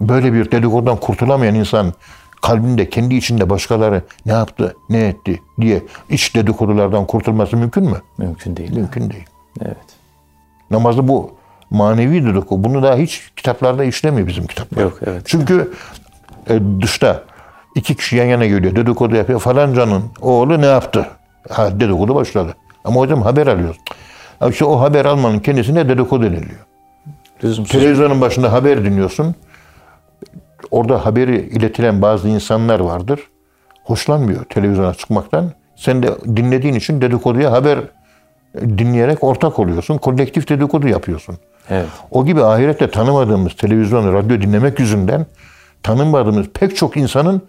böyle 0.00 0.32
bir 0.32 0.50
dedikodudan 0.50 0.96
kurtulamayan 0.96 1.54
insan 1.54 1.92
kalbinde, 2.42 2.90
kendi 2.90 3.14
içinde 3.14 3.50
başkaları 3.50 4.02
ne 4.26 4.32
yaptı, 4.32 4.76
ne 4.88 5.06
etti 5.06 5.42
diye 5.60 5.82
iç 6.10 6.34
dedikodulardan 6.34 7.06
kurtulması 7.06 7.56
mümkün 7.56 7.84
mü? 7.84 8.02
Mümkün 8.18 8.56
değil. 8.56 8.76
Mümkün 8.76 9.10
değil. 9.10 9.26
Evet. 9.60 9.76
Namazı 10.70 11.08
bu 11.08 11.30
manevi 11.70 12.26
dedikodu. 12.26 12.64
Bunu 12.64 12.82
daha 12.82 12.96
hiç 12.96 13.30
kitaplarda 13.36 13.84
işlemiyor 13.84 14.28
bizim 14.28 14.46
kitaplar. 14.46 14.82
Yok, 14.82 14.98
evet. 15.06 15.22
Çünkü 15.24 15.72
e, 16.50 16.60
dışta 16.80 17.22
iki 17.74 17.94
kişi 17.94 18.16
yan 18.16 18.24
yana 18.24 18.46
geliyor, 18.46 18.76
dedikodu 18.76 19.16
yapıyor. 19.16 19.40
Falancanın 19.40 20.04
oğlu 20.20 20.60
ne 20.60 20.66
yaptı? 20.66 21.06
Ha, 21.50 21.80
dedikodu 21.80 22.14
başladı. 22.14 22.56
Ama 22.84 23.00
hocam 23.00 23.22
haber 23.22 23.46
alıyoruz. 23.46 23.76
İşte 24.48 24.64
o 24.64 24.80
haber 24.80 25.04
almanın 25.04 25.38
kendisine 25.38 25.88
dedikodu 25.88 26.22
deniliyor. 26.22 26.66
Televizyonun 27.68 28.20
başında 28.20 28.52
haber 28.52 28.84
dinliyorsun. 28.84 29.34
Orada 30.72 31.06
haberi 31.06 31.36
iletilen 31.36 32.02
bazı 32.02 32.28
insanlar 32.28 32.80
vardır. 32.80 33.20
Hoşlanmıyor 33.84 34.44
televizyona 34.44 34.94
çıkmaktan. 34.94 35.50
Sen 35.76 36.02
de 36.02 36.08
dinlediğin 36.36 36.74
için 36.74 37.00
dedikoduya 37.00 37.52
haber 37.52 37.78
dinleyerek 38.54 39.24
ortak 39.24 39.58
oluyorsun. 39.58 39.98
Kolektif 39.98 40.48
dedikodu 40.48 40.88
yapıyorsun. 40.88 41.38
Evet. 41.70 41.86
O 42.10 42.24
gibi 42.24 42.44
ahirette 42.44 42.90
tanımadığımız 42.90 43.56
televizyon, 43.56 44.12
radyo 44.12 44.40
dinlemek 44.40 44.80
yüzünden 44.80 45.26
tanımadığımız 45.82 46.46
pek 46.54 46.76
çok 46.76 46.96
insanın 46.96 47.42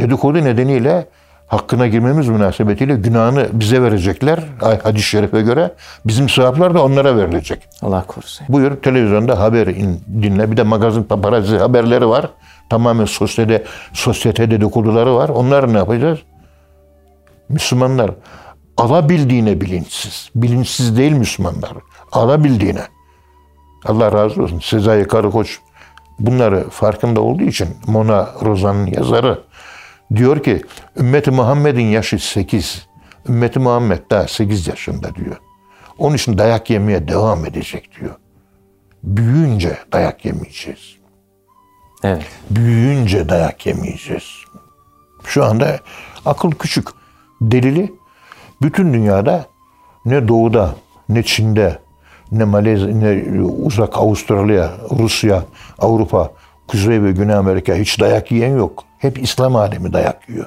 dedikodu 0.00 0.44
nedeniyle 0.44 1.06
hakkına 1.46 1.86
girmemiz 1.86 2.28
münasebetiyle 2.28 2.94
günahını 2.94 3.48
bize 3.52 3.82
verecekler. 3.82 4.44
Hadis-i 4.82 5.06
şerife 5.06 5.42
göre. 5.42 5.74
Bizim 6.06 6.28
sevaplar 6.28 6.74
da 6.74 6.84
onlara 6.84 7.16
verilecek. 7.16 7.68
Allah 7.82 8.04
korusun. 8.06 8.46
Buyur 8.48 8.76
televizyonda 8.76 9.38
haber 9.38 9.66
in, 9.66 10.00
dinle. 10.22 10.50
Bir 10.50 10.56
de 10.56 10.62
magazin 10.62 11.02
paparazzi 11.02 11.56
haberleri 11.56 12.08
var. 12.08 12.30
Tamamen 12.70 13.04
sosyete, 13.04 13.64
sosyete 13.92 14.50
dedikoduları 14.50 15.14
var. 15.14 15.28
Onları 15.28 15.72
ne 15.72 15.78
yapacağız? 15.78 16.18
Müslümanlar 17.48 18.10
alabildiğine 18.76 19.60
bilinçsiz. 19.60 20.30
Bilinçsiz 20.34 20.96
değil 20.96 21.12
Müslümanlar. 21.12 21.72
Alabildiğine. 22.12 22.82
Allah 23.84 24.12
razı 24.12 24.42
olsun. 24.42 24.60
Sezai 24.60 25.08
Karakoç 25.08 25.58
bunları 26.18 26.70
farkında 26.70 27.20
olduğu 27.20 27.42
için 27.42 27.68
Mona 27.86 28.28
Rozan'ın 28.44 28.86
yazarı 28.86 29.40
diyor 30.14 30.42
ki 30.42 30.62
ümmeti 30.96 31.30
Muhammed'in 31.30 31.86
yaşı 31.86 32.18
8. 32.18 32.86
Ümmeti 33.28 33.58
Muhammed 33.58 33.98
daha 34.10 34.28
8 34.28 34.68
yaşında 34.68 35.14
diyor. 35.14 35.36
Onun 35.98 36.16
için 36.16 36.38
dayak 36.38 36.70
yemeye 36.70 37.08
devam 37.08 37.46
edecek 37.46 37.90
diyor. 38.00 38.14
Büyüyünce 39.02 39.78
dayak 39.92 40.24
yemeyeceğiz. 40.24 40.95
Evet. 42.02 42.26
Büyüyünce 42.50 43.28
dayak 43.28 43.66
yemeyeceğiz. 43.66 44.24
Şu 45.24 45.44
anda 45.44 45.80
akıl 46.24 46.50
küçük. 46.50 46.88
Delili 47.40 47.94
bütün 48.62 48.92
dünyada 48.92 49.46
ne 50.04 50.28
doğuda 50.28 50.74
ne 51.08 51.22
Çin'de 51.22 51.78
ne 52.32 52.44
Malezya 52.44 52.88
ne 52.88 53.42
uzak 53.42 53.98
Avustralya, 53.98 54.70
Rusya, 54.98 55.42
Avrupa, 55.78 56.32
Kuzey 56.68 57.02
ve 57.02 57.12
Güney 57.12 57.34
Amerika 57.34 57.74
hiç 57.74 58.00
dayak 58.00 58.32
yiyen 58.32 58.56
yok. 58.56 58.84
Hep 58.98 59.18
İslam 59.18 59.56
alemi 59.56 59.92
dayak 59.92 60.28
yiyor. 60.28 60.46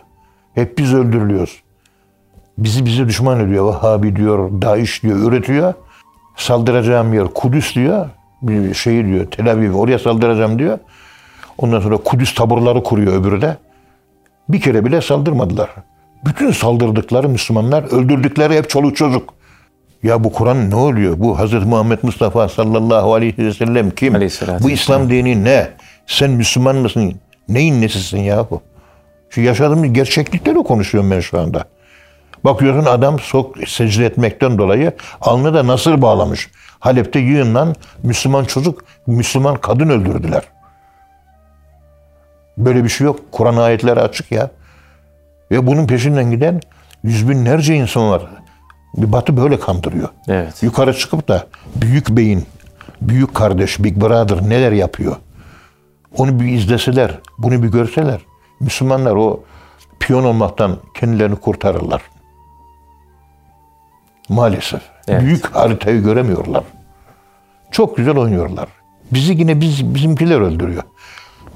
Hep 0.56 0.78
biz 0.78 0.94
öldürülüyoruz. 0.94 1.64
Bizi 2.58 2.86
bize 2.86 3.08
düşman 3.08 3.40
ediyor. 3.40 3.66
Vahhabi 3.66 4.16
diyor, 4.16 4.62
Daesh 4.62 5.04
diyor, 5.04 5.18
üretiyor. 5.18 5.74
Saldıracağım 6.36 7.14
yer 7.14 7.28
Kudüs 7.28 7.76
diyor. 7.76 8.10
Bir 8.42 8.74
şey 8.74 9.06
diyor, 9.06 9.32
Tel 9.32 9.52
Aviv 9.52 9.74
oraya 9.74 10.00
saldıracağım 10.00 10.60
diyor. 10.60 10.80
Ondan 11.62 11.80
sonra 11.80 11.98
Kudüs 11.98 12.34
taburları 12.36 12.84
kuruyor 12.84 13.14
öbürü 13.14 13.42
de. 13.42 13.58
Bir 14.50 14.62
kere 14.62 14.86
bile 14.86 15.02
saldırmadılar. 15.02 15.70
Bütün 16.26 16.52
saldırdıkları 16.52 17.30
Müslümanlar, 17.30 17.84
öldürdükleri 17.84 18.58
hep 18.58 18.70
çoluk 18.70 18.98
çocuk. 18.98 19.34
Ya 20.04 20.24
bu 20.24 20.34
Kur'an 20.34 20.70
ne 20.70 20.76
oluyor? 20.76 21.20
Bu 21.20 21.40
Hazreti 21.40 21.66
Muhammed 21.66 22.00
Mustafa 22.04 22.50
sallallahu 22.50 23.14
aleyhi 23.14 23.38
ve 23.38 23.54
sellem 23.54 23.92
kim? 23.92 24.14
Bu 24.64 24.70
İslam 24.70 25.10
dini 25.10 25.44
ne? 25.44 25.70
Sen 26.08 26.32
Müslüman 26.32 26.76
mısın? 26.76 27.14
Neyin 27.50 27.82
nesisin 27.82 28.20
yahu? 28.20 28.62
Şu 29.30 29.42
yaşadığımız 29.42 29.94
gerçeklikleri 29.94 30.56
konuşuyorum 30.56 31.12
ben 31.12 31.20
şu 31.20 31.40
anda. 31.40 31.64
Bakıyorsun 32.44 32.86
adam 32.86 33.20
sok 33.20 33.56
secde 33.68 34.06
etmekten 34.06 34.58
dolayı 34.58 34.92
alnı 35.22 35.54
da 35.54 35.68
nasır 35.68 36.02
bağlamış. 36.02 36.50
Halep'te 36.80 37.20
yığınlan 37.20 37.76
Müslüman 38.04 38.46
çocuk, 38.46 38.84
Müslüman 39.08 39.56
kadın 39.56 39.90
öldürdüler. 39.90 40.44
Böyle 42.60 42.84
bir 42.84 42.90
şey 42.90 43.06
yok. 43.06 43.20
Kur'an 43.32 43.58
ayetleri 43.58 44.00
açık 44.00 44.32
ya. 44.32 44.52
Ve 45.52 45.68
bunun 45.68 45.88
peşinden 45.88 46.32
giden 46.32 46.62
yüz 47.04 47.30
binlerce 47.30 47.76
insan 47.76 48.10
var. 48.10 48.22
Bir 48.98 49.12
batı 49.12 49.38
böyle 49.38 49.60
kandırıyor. 49.60 50.10
Evet. 50.28 50.64
Yukarı 50.64 50.94
çıkıp 50.94 51.28
da 51.28 51.48
büyük 51.76 52.10
beyin, 52.10 52.46
büyük 53.02 53.36
kardeş, 53.36 53.84
big 53.84 54.02
brother 54.02 54.50
neler 54.50 54.72
yapıyor? 54.72 55.16
Onu 56.18 56.40
bir 56.40 56.46
izleseler, 56.46 57.20
bunu 57.38 57.64
bir 57.64 57.68
görseler, 57.68 58.22
Müslümanlar 58.60 59.16
o 59.16 59.44
piyon 60.00 60.24
olmaktan 60.24 60.78
kendilerini 60.94 61.36
kurtarırlar. 61.36 62.02
Maalesef. 64.30 64.82
Evet. 65.08 65.22
Büyük 65.22 65.56
haritayı 65.56 66.04
göremiyorlar. 66.04 66.64
Çok 67.72 67.98
güzel 67.98 68.18
oynuyorlar. 68.18 68.68
Bizi 69.12 69.34
yine 69.34 69.62
biz 69.62 69.96
bizimkiler 69.96 70.42
öldürüyor. 70.42 70.84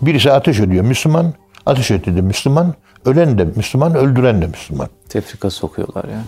Birisi 0.06 0.32
ateş 0.32 0.60
ediyor 0.60 0.86
Müslüman, 0.86 1.34
ateş 1.66 1.92
etti 1.92 2.16
de 2.16 2.22
Müslüman, 2.22 2.74
ölen 3.06 3.38
de 3.38 3.48
Müslüman, 3.56 3.96
öldüren 3.96 4.42
de 4.42 4.48
Müslüman. 4.48 4.88
Tefrika 5.10 5.50
sokuyorlar 5.50 6.04
ya. 6.04 6.24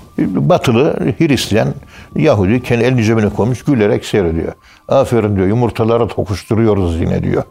Batılı 0.49 1.13
Hristiyan 1.17 1.73
Yahudi 2.15 2.63
kendi 2.63 2.83
elini 2.83 3.03
cebine 3.03 3.29
koymuş 3.29 3.63
gülerek 3.63 4.05
seyrediyor. 4.05 4.53
Aferin 4.87 5.35
diyor 5.35 5.47
yumurtalara 5.47 6.07
tokuşturuyoruz 6.07 6.99
yine 6.99 7.23
diyor. 7.23 7.43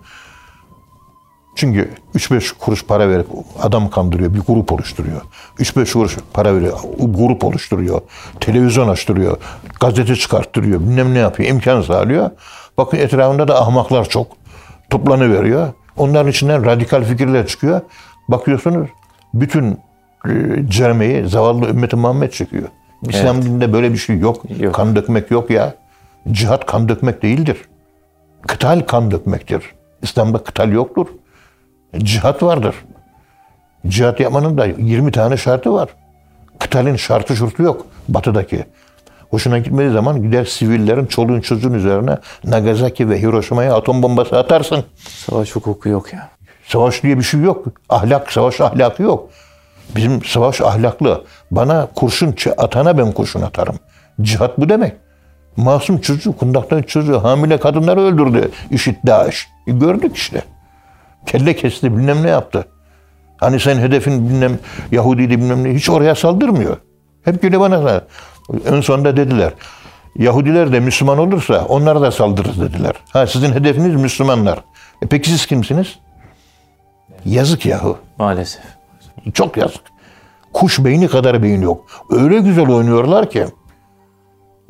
Çünkü 1.57 1.91
3-5 2.15 2.59
kuruş 2.59 2.85
para 2.85 3.09
verip 3.09 3.27
adam 3.63 3.91
kandırıyor, 3.91 4.35
bir 4.35 4.41
grup 4.41 4.73
oluşturuyor. 4.73 5.21
3-5 5.59 5.93
kuruş 5.93 6.17
para 6.33 6.55
veriyor, 6.55 6.79
grup 6.99 7.45
oluşturuyor. 7.45 8.01
Televizyon 8.41 8.89
açtırıyor, 8.89 9.37
gazete 9.81 10.17
çıkarttırıyor, 10.17 10.81
bilmem 10.81 11.15
ne 11.15 11.19
yapıyor, 11.19 11.51
imkan 11.51 11.83
sağlıyor. 11.83 12.31
Bakın 12.79 12.97
etrafında 12.97 13.49
da 13.49 13.63
ahmaklar 13.63 14.09
çok. 14.09 14.27
Toplanıveriyor. 14.91 15.73
Onların 15.97 16.31
içinden 16.31 16.65
radikal 16.67 17.05
fikirler 17.05 17.47
çıkıyor. 17.47 17.81
Bakıyorsunuz 18.29 18.89
bütün 19.35 19.79
e, 20.29 20.33
cermeyi 20.69 21.29
zavallı 21.29 21.69
ümmeti 21.69 21.97
Muhammed 21.97 22.31
çekiyor. 22.31 22.69
İslam 23.09 23.43
dininde 23.43 23.73
böyle 23.73 23.93
bir 23.93 23.99
şey 23.99 24.19
yok. 24.19 24.43
Yok. 24.61 24.75
Kan 24.75 24.97
dökmek 24.97 25.31
yok 25.31 25.51
ya. 25.51 25.75
Cihat 26.31 26.67
kan 26.67 26.89
dökmek 26.89 27.23
değildir. 27.23 27.57
Kıtal 28.47 28.81
kan 28.81 29.11
dökmektir. 29.11 29.63
İslam'da 30.03 30.39
kıtal 30.39 30.73
yoktur. 30.73 31.07
Cihat 31.99 32.43
vardır. 32.43 32.75
Cihat 33.87 34.21
yapmanın 34.21 34.59
da 34.59 34.67
20 34.67 35.13
tane 35.13 35.37
şartı 35.37 35.73
var. 35.73 35.89
Kıtalin 36.59 36.97
şartı 36.97 37.37
şurtu 37.37 37.63
yok 37.63 37.87
batıdaki. 38.09 38.65
Hoşuna 39.31 39.59
gitmediği 39.59 39.93
zaman 39.93 40.23
gider 40.23 40.45
sivillerin 40.45 41.07
çoluğun 41.07 41.41
çocuğun 41.41 41.73
üzerine 41.73 42.19
Nagasaki 42.45 43.11
ve 43.11 43.21
Hiroşima'ya 43.21 43.75
atom 43.75 44.03
bombası 44.03 44.39
atarsın. 44.39 44.85
Savaş 45.09 45.57
hukuku 45.57 45.89
yok 45.89 46.13
ya. 46.13 46.29
Savaş 46.67 47.03
diye 47.03 47.19
bir 47.19 47.23
şey 47.23 47.41
yok. 47.41 47.67
Ahlak, 47.89 48.33
savaş 48.33 48.61
ahlakı 48.61 49.03
yok. 49.03 49.31
Bizim 49.97 50.25
savaş 50.25 50.61
ahlaklı. 50.61 51.25
Bana 51.51 51.89
kurşun 51.95 52.35
atana 52.57 52.99
ben 52.99 53.13
kurşun 53.13 53.43
atarım. 53.43 53.77
Cihat 54.23 54.59
bu 54.59 54.69
demek. 54.69 54.93
Masum 55.57 55.99
çocuğu, 55.99 56.37
kundaktan 56.37 56.83
çocuğu, 56.83 57.25
hamile 57.25 57.59
kadınları 57.59 58.01
öldürdü. 58.01 58.51
IŞİD, 58.71 58.97
DAEŞ. 59.07 59.49
E 59.67 59.73
gördük 59.73 60.17
işte. 60.17 60.43
Kelle 61.27 61.57
kesti, 61.57 61.97
bilmem 61.97 62.23
ne 62.23 62.31
yaptı. 62.31 62.65
Hani 63.37 63.61
sen 63.61 63.79
hedefin 63.79 64.29
bilmem 64.29 64.59
Yahudiydi 64.91 65.39
bilmem 65.39 65.65
ne. 65.65 65.75
Hiç 65.75 65.91
oraya 65.91 66.15
saldırmıyor. 66.15 66.77
Hep 67.25 67.43
geliyor 67.43 67.61
bana. 67.61 68.01
En 68.67 68.81
sonunda 68.81 69.17
dediler. 69.17 69.53
Yahudiler 70.17 70.73
de 70.73 70.81
Müslüman 70.81 71.19
olursa 71.19 71.65
onlara 71.65 72.01
da 72.01 72.11
saldırırız 72.11 72.61
dediler. 72.61 72.93
Ha 73.13 73.27
sizin 73.27 73.53
hedefiniz 73.53 73.95
Müslümanlar. 73.95 74.59
E 75.03 75.07
peki 75.07 75.31
siz 75.31 75.47
kimsiniz? 75.47 75.99
Yazık 77.25 77.67
yahu. 77.67 77.99
Maalesef. 78.19 78.63
Çok 79.35 79.57
yazık. 79.57 79.83
Kuş 80.53 80.85
beyni 80.85 81.09
kadar 81.09 81.43
beyin 81.43 81.63
yok. 81.63 81.85
Öyle 82.11 82.39
güzel 82.39 82.69
oynuyorlar 82.69 83.31
ki. 83.31 83.47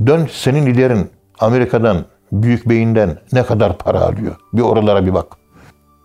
Dön 0.07 0.29
senin 0.33 0.67
liderin 0.67 1.11
Amerika'dan, 1.39 2.05
büyük 2.33 2.69
beyinden 2.69 3.19
ne 3.33 3.43
kadar 3.43 3.79
para 3.79 4.01
alıyor? 4.01 4.37
Bir 4.53 4.63
oralara 4.63 5.07
bir 5.07 5.15
bak. 5.15 5.27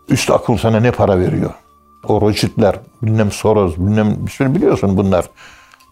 Üst 0.09 0.31
akıl 0.31 0.57
sana 0.57 0.79
ne 0.79 0.91
para 0.91 1.19
veriyor? 1.19 1.53
O 2.07 2.21
Rothschild'ler, 2.21 2.75
bilmem 3.01 3.31
Soros, 3.31 3.77
bilmem 3.77 4.15
bir 4.25 4.31
sürü 4.31 4.55
biliyorsun 4.55 4.97
bunlar. 4.97 5.25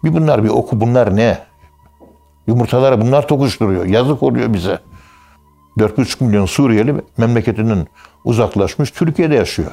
Bir 0.03 0.13
bunlar 0.13 0.43
bir 0.43 0.49
oku 0.49 0.81
bunlar 0.81 1.15
ne? 1.15 1.37
Yumurtalara 2.47 3.01
bunlar 3.01 3.27
tokuşturuyor. 3.27 3.85
Yazık 3.85 4.23
oluyor 4.23 4.53
bize. 4.53 4.79
4,5 5.77 6.23
milyon 6.23 6.45
Suriyeli 6.45 6.95
memleketinden 7.17 7.87
uzaklaşmış 8.25 8.91
Türkiye'de 8.91 9.35
yaşıyor. 9.35 9.71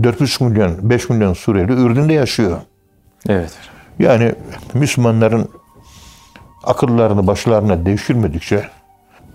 4,5 0.00 0.44
milyon, 0.44 0.90
5 0.90 1.10
milyon 1.10 1.32
Suriyeli 1.32 1.72
Ürdün'de 1.72 2.12
yaşıyor. 2.12 2.58
Evet. 3.28 3.58
Yani 3.98 4.34
Müslümanların 4.74 5.48
akıllarını 6.64 7.26
başlarına 7.26 7.86
devşirmedikçe 7.86 8.68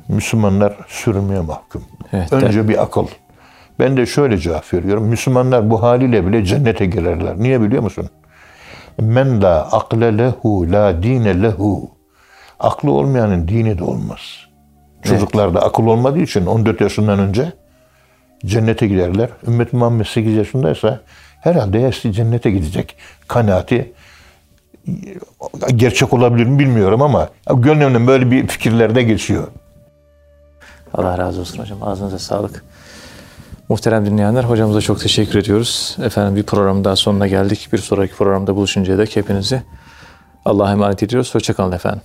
Müslümanlar 0.07 0.75
sürünmeye 0.87 1.41
mahkum. 1.41 1.83
Evet, 2.13 2.33
Önce 2.33 2.67
bir 2.67 2.83
akıl. 2.83 3.07
Ben 3.79 3.97
de 3.97 4.05
şöyle 4.05 4.37
cevap 4.37 4.73
veriyorum. 4.73 5.03
Müslümanlar 5.07 5.69
bu 5.69 5.81
haliyle 5.81 6.27
bile 6.27 6.45
cennete 6.45 6.85
girerler. 6.85 7.39
Niye 7.39 7.61
biliyor 7.61 7.83
musun? 7.83 8.09
Men 8.99 9.41
la 9.41 9.71
akle 9.71 10.17
lehu 10.17 10.71
la 10.71 11.03
dine 11.03 11.41
lehu. 11.41 12.00
Aklı 12.61 12.91
olmayanın 12.91 13.47
dini 13.47 13.77
de 13.77 13.83
olmaz. 13.83 14.19
Çocuklarda 15.03 15.61
akıl 15.61 15.87
olmadığı 15.87 16.19
için 16.19 16.45
14 16.45 16.81
yaşından 16.81 17.19
önce 17.19 17.53
cennete 18.45 18.87
giderler. 18.87 19.29
Ümmet 19.47 19.73
Muhammed 19.73 20.05
8 20.05 20.33
yaşındaysa 20.33 20.99
herhalde 21.41 21.79
yaşlı 21.79 22.11
cennete 22.11 22.51
gidecek 22.51 22.95
kanaati 23.27 23.93
gerçek 25.75 26.13
olabilir 26.13 26.45
mi 26.45 26.59
bilmiyorum 26.59 27.01
ama 27.01 27.29
gönlümden 27.53 28.07
böyle 28.07 28.31
bir 28.31 28.47
fikirlerde 28.47 29.03
geçiyor. 29.03 29.47
Allah 30.93 31.17
razı 31.17 31.41
olsun 31.41 31.59
hocam. 31.59 31.83
Ağzınıza 31.83 32.19
sağlık. 32.19 32.63
Muhterem 33.69 34.05
dinleyenler 34.05 34.43
hocamıza 34.43 34.81
çok 34.81 34.99
teşekkür 34.99 35.39
ediyoruz. 35.39 35.97
Efendim 36.03 36.35
bir 36.35 36.43
programın 36.43 36.83
daha 36.83 36.95
sonuna 36.95 37.27
geldik. 37.27 37.69
Bir 37.73 37.77
sonraki 37.77 38.15
programda 38.15 38.55
buluşuncaya 38.55 38.97
dek 38.97 39.15
hepinizi 39.15 39.63
Allah'a 40.45 40.71
emanet 40.71 41.03
ediyoruz. 41.03 41.35
Hoşçakalın 41.35 41.71
efendim. 41.71 42.01